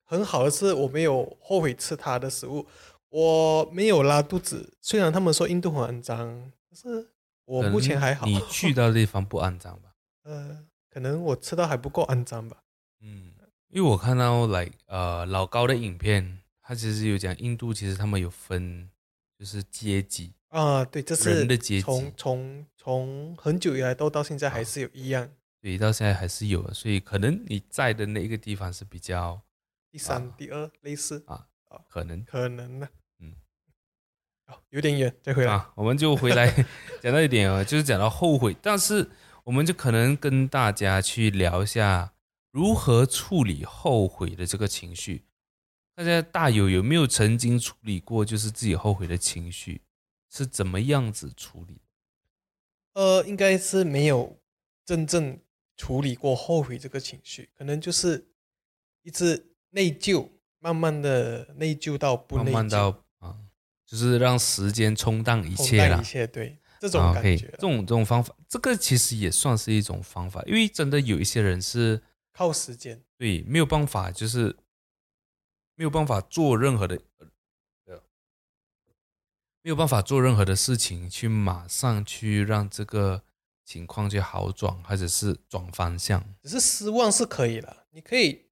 [0.05, 2.65] 很好的是我没有后悔吃它的食物，
[3.09, 4.73] 我没有拉肚子。
[4.81, 7.09] 虽然他们说印度很肮脏，可是
[7.45, 8.25] 我目前还好。
[8.25, 9.91] 你去到的地方不肮脏吧？
[10.23, 10.65] 呃，
[10.97, 12.57] 可能我吃到还不够肮脏吧。
[13.03, 13.35] 嗯，
[13.69, 18.89] 因为我看到来呃老高的影片，他其实有讲印度其实他们有分
[19.39, 25.31] 就是阶级，啊，对，这是人的阶级从从从很久以来都到现在还啊是有一样。
[25.61, 29.39] 对，到现在还是有的，所以可能你在的那一个地方是比较
[29.91, 31.47] 第三、啊第二类似啊，
[31.91, 32.89] 可能可能呢。
[33.19, 33.35] 嗯，
[34.47, 35.53] 哦，有点远，再回来。
[35.53, 36.51] 啊，我们就回来
[37.03, 39.07] 讲到一点啊，就是讲到后悔，但是
[39.47, 42.15] 我们就可能跟大家去聊一下
[42.51, 45.25] 如何处理后悔的这个情绪。
[45.95, 49.83] 大家大有有没有曾经处理过就是自己后悔的情绪，
[50.29, 51.81] 是怎么样子处理？
[52.95, 54.37] 呃，应该是没有
[54.85, 55.39] 真正
[55.77, 58.27] 处理过后悔这个情绪，可能就是
[59.03, 60.29] 一直内疚，
[60.59, 63.37] 慢慢的内疚到不内疚，慢慢到啊，
[63.87, 66.05] 就是让时间冲淡一切啦一。
[66.05, 73.03] 切，对这种啊感觉这种这种方法，这个其实也算是一种方法，因为真的有一些人是靠时间。
[73.19, 74.57] 对没有办法，就是
[75.75, 77.01] 没有办法做任何的，
[77.87, 78.03] 呃，
[79.63, 83.23] 没有办法做任何的事情去马上去让这个
[83.65, 86.23] 情况去好转，或者是转方向。
[86.43, 88.45] 只是失望是可以了，你可以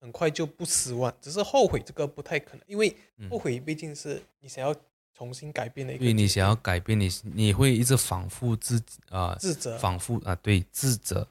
[0.00, 2.96] 很快就不失望，只是后悔这个不太可能，因为
[3.28, 4.74] 后悔毕竟是你想要
[5.20, 11.28] 重新改变的一个，对你想要改变，你你会一直反复自啊自责，反复啊对自责。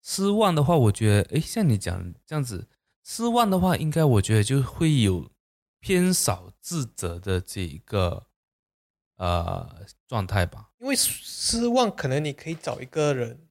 [0.00, 2.68] 失望的话，我觉得，哎，像你讲这样子，
[3.02, 5.28] 失望的话，应该我觉得就会有
[5.80, 8.26] 偏少自责的这一个
[9.16, 10.70] 呃状态吧。
[10.78, 13.48] 因为失望，可能你可以找一个人，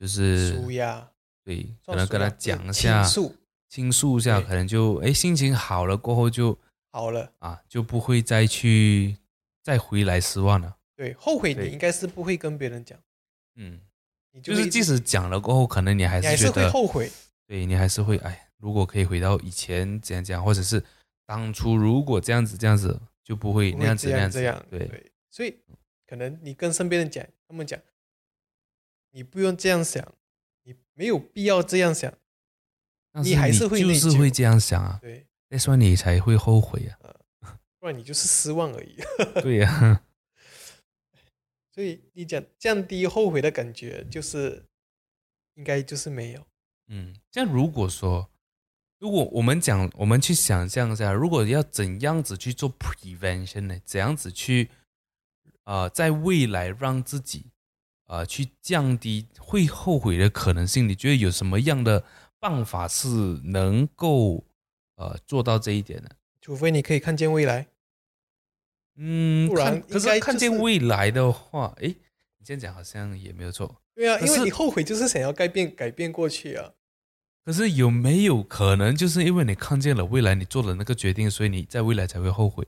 [0.00, 1.10] 就是舒压，
[1.44, 3.36] 对，可能跟他讲一下，倾诉，
[3.68, 6.58] 倾诉一下，可能就哎心情好了过后就
[6.96, 9.18] 好了啊，就不会再去
[9.62, 10.78] 再回来失望了。
[10.94, 12.98] 对，后悔你应该是不会跟别人讲，
[13.56, 13.78] 嗯。
[14.42, 17.10] 就是即使讲了过后，可能你还是觉得后悔，
[17.46, 20.82] 对你还是会哎，如果可以回到以前怎样讲，或者是
[21.24, 24.40] 当初如果这样子这样子，就不会那样子那样子。
[24.70, 25.58] 对，所以
[26.06, 27.78] 可能你跟身边人讲，他们讲，
[29.10, 30.06] 你不用这样想，
[30.64, 32.12] 你没有必要这样想，
[33.22, 34.98] 你还是会就是会这样想啊。
[35.00, 36.98] 对，那所以你才会后悔啊，
[37.78, 38.96] 不然你就是失望而已。
[39.42, 40.02] 对呀。
[41.72, 44.64] 所以你讲降低后悔的感觉，就是
[45.56, 46.46] 应该就是没有。
[46.88, 48.30] 嗯，像如果说，
[48.98, 53.78] 如果我们讲，我们去想象一下，如果要怎样子去做 prevention 呢？
[53.84, 54.70] 怎样子去
[55.64, 57.44] 啊，在未来让自己
[58.06, 60.88] 啊去降低会后悔的可能性？
[60.88, 62.02] 你觉得有什么样的
[62.40, 63.08] 办法是
[63.44, 64.42] 能够
[64.96, 66.10] 呃做到这一点的？
[66.40, 67.68] 除非你可以看见未来。
[68.96, 73.82] 嗯，不然可是看见未来的话，哎，你这样讲好像也没有错。
[73.94, 76.72] 对啊，因为你后悔就是想要改变改变过去啊。
[77.44, 82.66] 可是有没有可能，就是因为你看见了未来，你做了那个决定，所以你在未来才会后悔？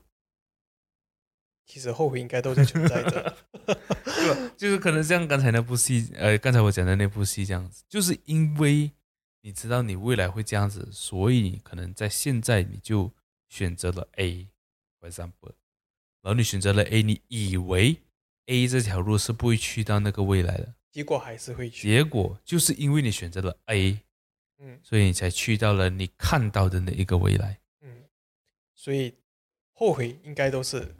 [1.65, 3.37] 其实后悔应该都在存在着，
[4.57, 8.91] 就是可能像刚才那部戏，呃，刚才我讲的那部戏这样子，就是因为
[9.41, 13.11] 你知道你未来会这样子，所以可能在现在你就
[13.47, 15.53] 选择了 A，for example。
[16.21, 17.97] 然后你选择了 A，你以为
[18.47, 21.87] A 这条路是不会去到那个未来的，结果还是会去。
[21.87, 23.99] 结果就是因为你选择了 A，
[24.57, 27.59] 嗯，所以你才去到了你看到的那一个未来。
[27.81, 28.03] 嗯，
[28.75, 29.15] 所以
[29.71, 30.93] 后悔应该都是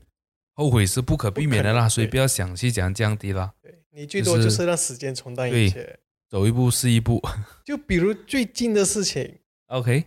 [0.53, 3.53] 后悔是不可避免的啦，所以不要想去讲降低啦。
[3.61, 5.99] 对你最多就是让时间冲淡一切，
[6.29, 7.21] 走一步是一步。
[7.65, 10.05] 就比如最近的事情，OK，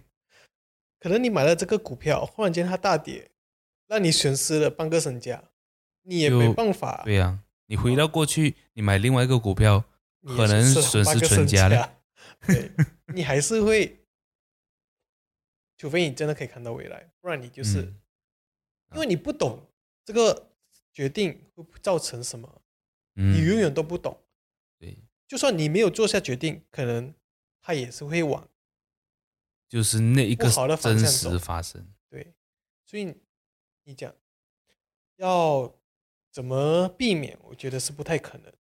[0.99, 3.29] 可能你买了这个股票，忽然间它大跌。
[3.89, 5.51] 让你损失了半个身家，
[6.05, 7.03] 你也没办法。
[7.05, 9.85] 对呀，你回到过去，你买另外一个股票，
[10.25, 11.99] 可能损失全家了。
[12.47, 12.70] 对，
[13.12, 14.07] 你还是会，
[15.77, 17.93] 除非你真的可以看到未来，不然你就是，
[18.95, 19.61] 因为你不懂
[20.07, 20.49] 这个
[20.95, 22.62] 决定会造成什么，
[23.12, 24.18] 你永远都不懂。
[25.27, 27.14] 对，就算你没有做下决定，可能
[27.61, 28.49] 它也是会往，
[29.68, 31.93] 就是那一个好的真实发生。
[32.09, 32.35] 对，
[32.85, 33.14] 所以。
[33.85, 34.14] 你讲
[35.16, 35.77] 要
[36.31, 37.37] 怎么避免？
[37.43, 38.53] 我觉得是不太可能。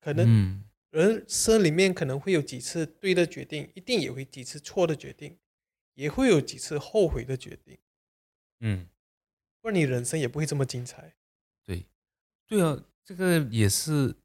[0.00, 5.38] 可能人生里面可能会有几次对的决定，一定也会几次错的决定，
[5.92, 7.78] 也会有几次后悔的决定。
[8.60, 8.88] 嗯，
[9.60, 11.14] 不然你人生也不会这么精彩。
[11.62, 11.84] 对，
[12.46, 14.16] 对啊，这个也是。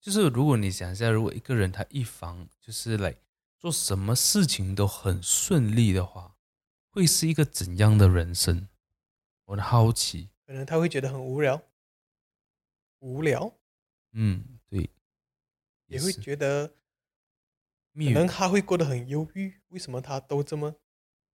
[0.00, 3.14] 就是如果你想一下，如果一个人他一方就是来
[3.58, 6.36] 做什么事情都很顺利的话，
[6.88, 8.68] 会是一个怎样的人生？
[9.44, 11.60] 我的好奇，可能他会觉得很无聊，
[13.00, 13.52] 无聊，
[14.12, 14.88] 嗯，对，
[15.86, 16.68] 也会觉得，
[17.94, 19.60] 可能他会过得很忧郁。
[19.68, 20.76] 为什么他都这么，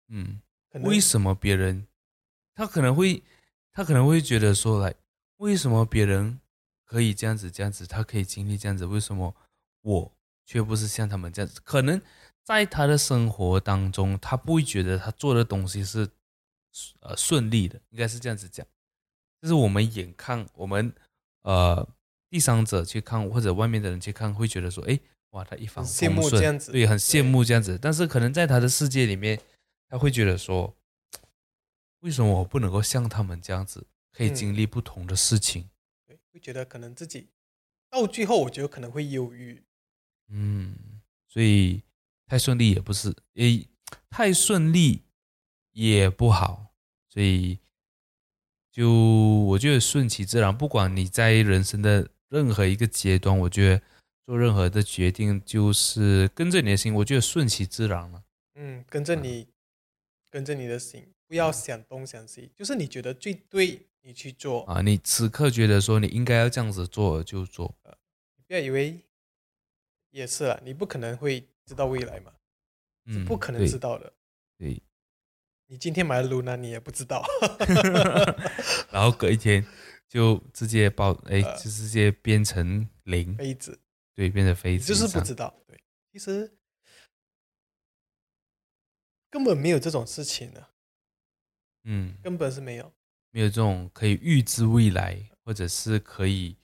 [0.08, 0.40] 嗯，
[0.82, 1.88] 为什么别人，
[2.54, 3.22] 他可能会，
[3.72, 4.94] 他可能会觉得说，来，
[5.38, 6.38] 为什么别人
[6.92, 9.34] 可以这样子，这样子，他可以经历这样子，为什么
[9.80, 10.12] 我
[10.44, 11.60] 却不是像他们这样子？
[11.64, 12.00] 可能
[12.44, 16.08] 在他的生活当中，他不会觉得他做的东西是。
[17.00, 18.66] 呃，顺利的应该是这样子讲，
[19.42, 20.90] 就是我们眼看我们
[21.42, 21.86] 呃
[22.30, 24.98] 第三者去看或者外面的人去看，会觉得说，哎，
[25.32, 27.78] 哇，他一帆风顺，对，很羡慕这样子。
[27.78, 29.38] 但是可能在他的世界里面，
[29.90, 30.74] 他会觉得说，
[32.00, 35.64] 为什么我不能够像他们这样子，可以经历不同的事情？
[35.64, 35.68] 对，
[36.32, 37.28] 会觉得可能自己
[37.90, 39.62] 到最后，我觉得可能会忧郁。
[40.28, 40.74] 嗯，
[41.28, 41.82] 所以
[42.26, 43.68] 太顺利也不是，诶，
[44.10, 45.02] 太顺利。
[45.74, 46.74] 也不好，
[47.08, 47.58] 所以
[48.70, 50.54] 就我觉得顺其自然。
[50.54, 53.82] 不管你在人生的任何一个阶段，我觉得
[54.26, 56.92] 做任何的决定就是跟着你的心。
[56.92, 58.22] 我觉得顺其自然了。
[58.56, 59.48] 嗯，跟着你，
[60.30, 67.74] 跟着你的心，不要想东想西，就是你觉得最对、你去做，啊，你此刻觉得说你应该要这样子做就做，
[68.46, 69.00] 不要以为
[70.10, 72.32] 也是了，你不可能会知道未来嘛，
[73.06, 74.12] 是嗯，不可能知道的。
[74.58, 74.82] 对，
[75.66, 77.24] 你今天买了 Luna，你也不知道。
[78.90, 79.64] 然后隔一天
[80.08, 81.56] 就直接爆，哎，呃。
[81.56, 83.80] 就直接变成零，杯子。
[84.14, 85.54] 对，变成飞子就是不知道。
[85.66, 85.80] 对，
[86.12, 86.58] 其实
[89.30, 90.68] 根本没有这种事情的，
[91.84, 92.92] 嗯，根本是没有。
[93.32, 96.56] 没有这种可以预知未来，或者是可以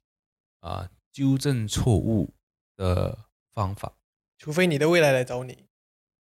[0.60, 2.32] 啊、纠正错误
[2.76, 3.96] 的方法。
[4.36, 5.66] 除非你的未来来找你，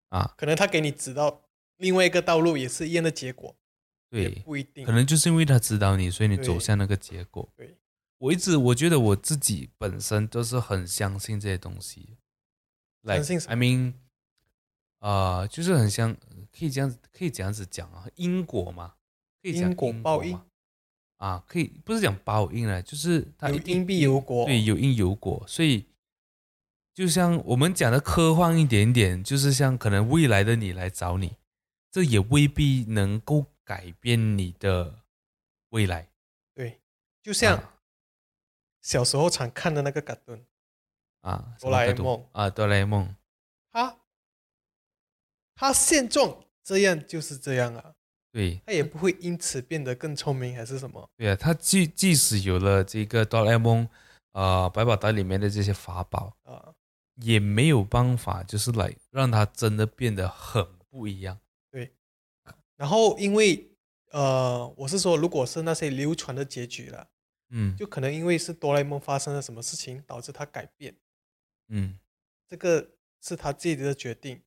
[0.08, 1.42] 啊，可能他给你指到
[1.78, 3.58] 另外一个道路，也是一样的结果，
[4.10, 4.86] 对，不一定。
[4.86, 7.52] 可能就是因为他指导你，所以你走向那个结果。
[7.58, 7.78] 对，
[8.20, 12.18] 我一直我觉得我自己本身都是很相信这些东西
[13.02, 13.94] ，like 相信什么？I mean，
[15.00, 16.16] 啊，就是很像，
[16.58, 18.96] 可以这样子，可以这样子讲啊，因果嘛，
[19.52, 20.40] 可以讲因果报应。
[21.18, 24.46] 啊，可以不是讲报应了，就是它有因必有果。
[24.46, 25.86] 对，有因有果，所以
[26.94, 31.38] 就像我们讲的科幻一点点，就是像可能未来的你来找你，
[31.92, 35.04] 这也未必能够改变你的
[35.70, 36.10] 未来。
[36.54, 36.82] 对，
[37.22, 37.32] 就。
[37.32, 37.72] 像啊。
[38.82, 40.46] 小时候常看的那个卡顿，
[41.22, 43.16] 啊，哆啦 A 梦啊，哆啦 A 梦，
[43.72, 43.98] 他
[45.56, 47.95] 他现状这样就是这样啊，
[48.36, 48.62] 对。
[48.66, 51.10] 他也不会因此变得更聪明还是什么。
[51.16, 53.88] 对啊，他即即使有了这个哆啦 A 梦，
[54.34, 56.76] 呃，百宝袋里面的这些法宝，啊，
[57.16, 61.40] 也没有办法，就是来让他真的变得很不一样。
[61.72, 61.94] 对。
[62.76, 63.72] 然后因为
[64.12, 67.08] 呃，我是说，如果是那些流传的结局了，
[67.52, 70.96] 嗯，就可能因为是哆啦 A 梦发生了什么事情导致他改变，
[71.70, 71.98] 嗯。
[72.48, 72.92] 这个
[73.24, 74.44] 是他自己的决定，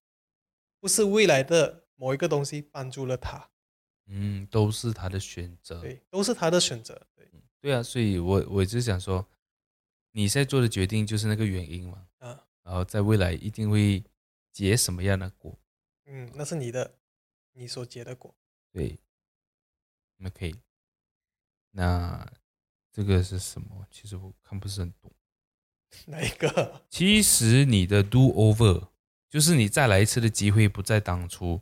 [0.79, 3.51] 不是未来的某一个东西帮助了他，
[4.09, 5.81] 嗯，都是他的选择。
[5.81, 7.29] 对，都是他的选择，对，
[7.61, 9.27] 对啊，所以我我就想说，
[10.13, 14.03] 你现在做的决定就是那个原因嘛，啊，然后在未来一定会
[14.53, 15.59] 结什么样的果。
[16.07, 16.99] 嗯，那是你的，
[17.53, 18.35] 你所结的果，
[18.73, 18.99] 对
[20.17, 20.55] 那可以
[21.71, 22.27] 那
[22.91, 23.87] 这个是什么？
[23.91, 25.13] 其实我看不是很懂。
[26.07, 26.83] 哪一个？
[26.91, 28.89] 其实你的 do over
[29.29, 31.61] 就是你再来一次的机会不在当初，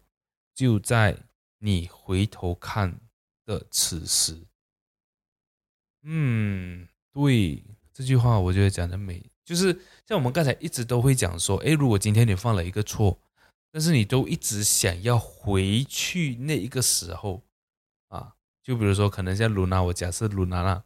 [0.54, 1.25] 就在
[1.58, 3.00] 你回头看
[3.44, 4.46] 的此时。
[6.02, 9.72] 嗯，对，这句话我觉得讲的美，就是
[10.06, 13.18] 像我们刚才一直都会讲说，诶，如果今天你犯了一个错，
[13.72, 17.42] 但是你都一直想要回去那一个时候
[18.08, 20.84] 啊，就比如说可能像鲁娜，我假设鲁娜啦，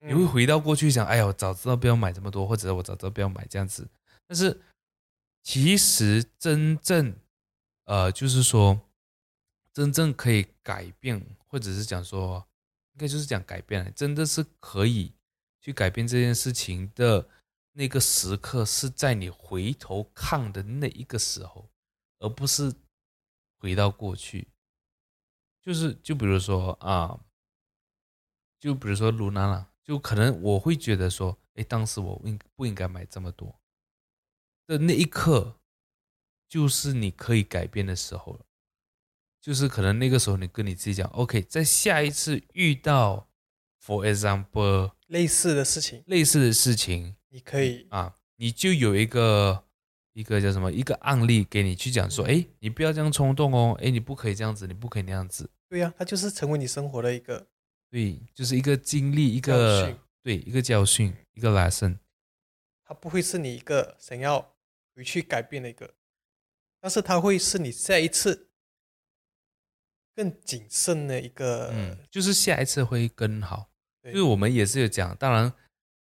[0.00, 3.86] 你会嗯回到过去想，哎呀，我早知道不要买这么多，或者我早知道不要买这样子。
[4.26, 4.60] 但是
[5.42, 7.14] 其实真正，
[7.84, 8.80] 呃，就是说，
[9.72, 12.46] 真正可以改变，或者是讲说，
[12.92, 15.14] 应该就是讲改变，真的是可以
[15.60, 17.28] 去改变这件事情的
[17.72, 21.70] 那个时刻，是在你回头看的那一个时候，
[22.18, 22.74] 而不是
[23.58, 24.48] 回到过去。
[25.62, 27.18] 就是就比如说啊，
[28.58, 33.58] 就比如说卢娜啦，就可能我会觉得说，哎，当时我应不应该买这么多
[34.66, 35.60] 的那一刻，
[36.48, 38.44] 就是你可以改变的时候了。
[39.42, 43.28] 就是可能那个时候你跟你自己讲，OK，在下一次遇到
[43.84, 49.64] ，for example 类似的事情，类似的事情你可以啊，你就有一个
[50.12, 55.50] 一个叫什么一个案例给你去讲说，嗯哎，你不要这样冲动哦，哎，你不可以这样子，你不可以那样子。
[55.68, 57.48] 对呀、它就是成为你生活的一个
[57.90, 61.98] 对，就是一个经历，一教个训对一个教训，一个 lesson。
[62.84, 64.54] 它不会是你一个想要
[64.94, 65.94] 回去改变的一个，
[66.80, 68.50] 但是它会是你下一次
[70.14, 73.68] 更谨慎的一个，嗯，就是下一次会更好。
[74.02, 75.52] 对就是我们也是有讲，当然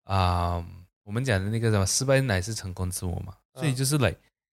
[0.04, 0.66] 啊、
[1.04, 4.16] 我们讲的那个什么失败乃是成功之母嘛，所以嗯就是来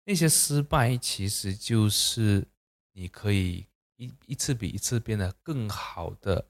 [0.06, 2.46] 那些失败其实就是
[2.94, 3.66] 你可以
[3.98, 6.46] 一一次比一次变得更好的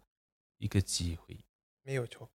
[0.57, 1.37] 一个机会。
[1.83, 2.29] 没有错，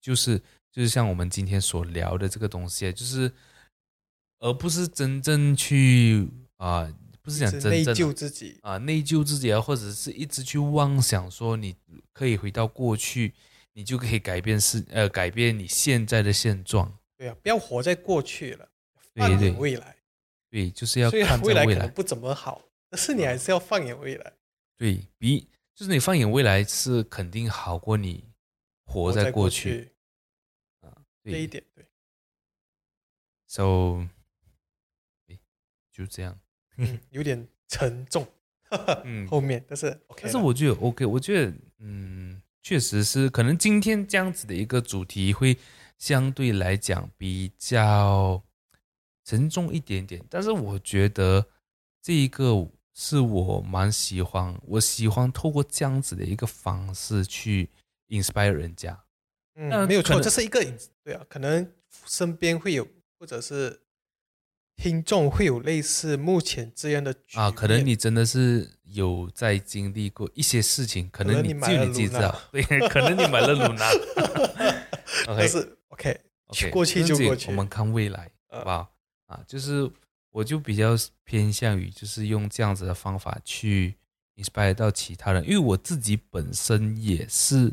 [0.00, 0.38] 就是
[0.70, 3.30] 就是像我们今天所聊的这个东西，就是
[4.38, 6.90] 而不是真正去啊、
[7.26, 11.74] 不是讲是内真正疚自己，啊内疚自己啊，或者是一直去妄想说你
[12.12, 13.34] 可以回到过去，
[13.72, 16.96] 你就可以改变是呃改变你现在的现状。
[17.16, 18.68] 对啊，不要活在过去了，
[19.12, 19.96] 对放眼未来。
[20.48, 24.32] 对，就是要看未来，可能不怎么好，但是你还是要放眼未来，
[24.76, 28.22] 对比就是你放眼未来是肯定好过你
[28.84, 29.90] 活在过去。
[30.80, 31.84] 啊这一点对
[33.48, 34.06] ，，so
[35.26, 35.40] 对
[35.90, 36.38] 就这样。
[36.76, 38.26] 嗯，有点沉重，
[39.04, 45.56] 嗯 后面但是 OK，但是我觉得 OK，我觉得嗯，确实是可能今天这样子的一个主题会
[45.98, 48.42] 相对来讲比较
[49.24, 51.46] 沉重一点点，但是我觉得
[52.02, 57.68] 这一个是我蛮喜欢，我喜欢透过这样子的一个方式去
[58.08, 59.04] inspire 人家。
[59.54, 60.62] 嗯，没有错，这是一个
[61.02, 61.72] 对啊，可能
[62.04, 62.86] 身边会有，
[63.18, 63.80] 或者是
[64.76, 72.38] 听众会有类似目前这样的啊，可能你真的是有在经历过一些事情，可能只有你自己知道。
[72.52, 73.90] 对，可能你买了鲁娜。
[75.26, 77.50] 但，OK，是 OK，OK，过去就过去。
[77.50, 78.92] 我们看未来，呃好不好？
[79.26, 79.90] 啊，就是
[80.30, 83.94] 我就比较偏向于就是用这样子的方法去
[84.36, 87.72] inspire 到其他人，因为我自己本身也是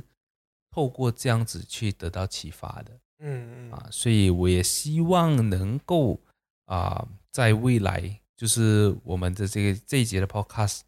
[0.72, 2.92] 透过这样子去得到启发的。
[3.20, 3.72] 嗯嗯。
[3.72, 6.20] 啊，所以我也希望能够
[6.66, 10.82] 啊，在未来就是我们的这个这一节的 podcast，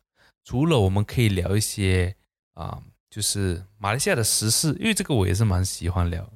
[0.44, 2.16] 除了我们可以聊一些
[2.54, 6.30] 啊，就是马来西亚的时事，因为这个我也是蛮喜欢聊，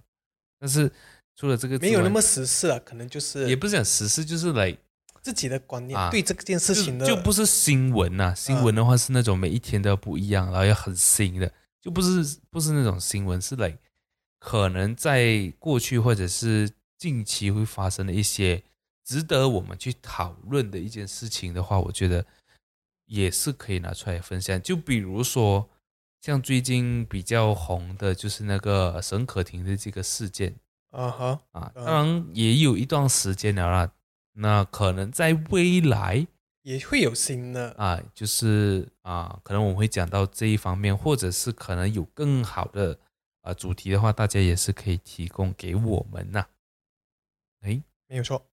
[0.59, 0.91] 但是
[1.35, 4.75] 除了这个没有那么时事啊，可能就是也不是讲时事，就是来
[5.21, 13.77] 自己的观念、啊对这件事情的就就不是新闻呐、新闻的话是那种每一天都要不一样，然后要很新的，就不是不是那种新闻，是来
[14.39, 18.63] 可能在过去或者是近期会发生的一些
[19.09, 22.23] 值得我们去讨论的一件事情的话，我觉得
[23.05, 24.61] 也是可以拿出来分享。
[24.61, 25.67] 就比如说
[26.21, 30.55] 像最近比较红的就是那个沈可婷的这个事件，
[30.91, 33.91] 啊哈，啊，嗯当然也有一段时间了啦。
[34.33, 36.27] 那可能在未来
[36.61, 42.99] 也会有新的啊，就是啊，可能我们会讲到这一方面，或者是可能有更好的
[43.41, 46.45] 啊主题的话，大家也是可以提供给我们呐、
[47.61, 48.45] 哎，没有错。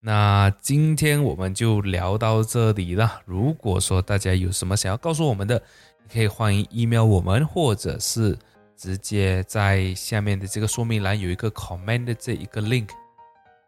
[0.00, 3.20] 好，那今天我们就聊到这里了。
[3.24, 5.60] 如果说大家有什么想要告诉我们的，
[6.02, 8.36] 你可以欢迎 email 我们，或者是
[8.76, 12.88] 直接在下面的这个说明栏有一个 comment 的这一个 link，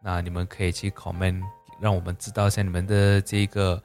[0.01, 1.41] 那你们可以去 comment，
[1.81, 3.81] 让我们知道一下你们的这个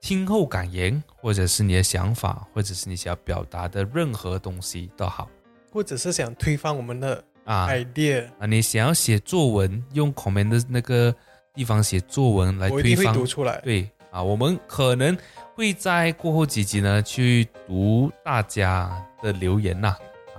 [0.00, 5.28] 听后感言，或者是你的想法，或者是你想要表达的任何东西都好
[5.72, 7.66] 或者是想推翻我们的啊。
[7.68, 11.14] idea，、啊，你想要写作文，用 comment 的那个
[11.58, 13.60] 地方写作文来推翻读出来。
[13.64, 15.18] 对啊，我们可能
[15.56, 19.88] 会在过后几集呢去读大家的留言呐
[20.36, 20.38] 啊，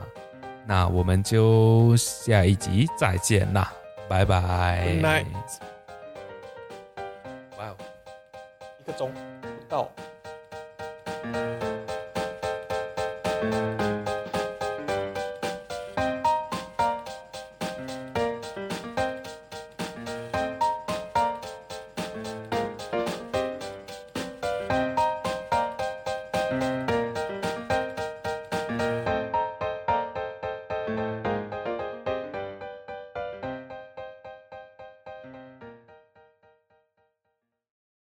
[0.65, 3.69] 那我们就下一集再见啦，
[4.07, 4.85] 拜拜。
[4.85, 5.25] Good night
[7.57, 7.75] 哇哦。
[8.79, 9.11] 一个钟
[9.41, 9.91] 不到。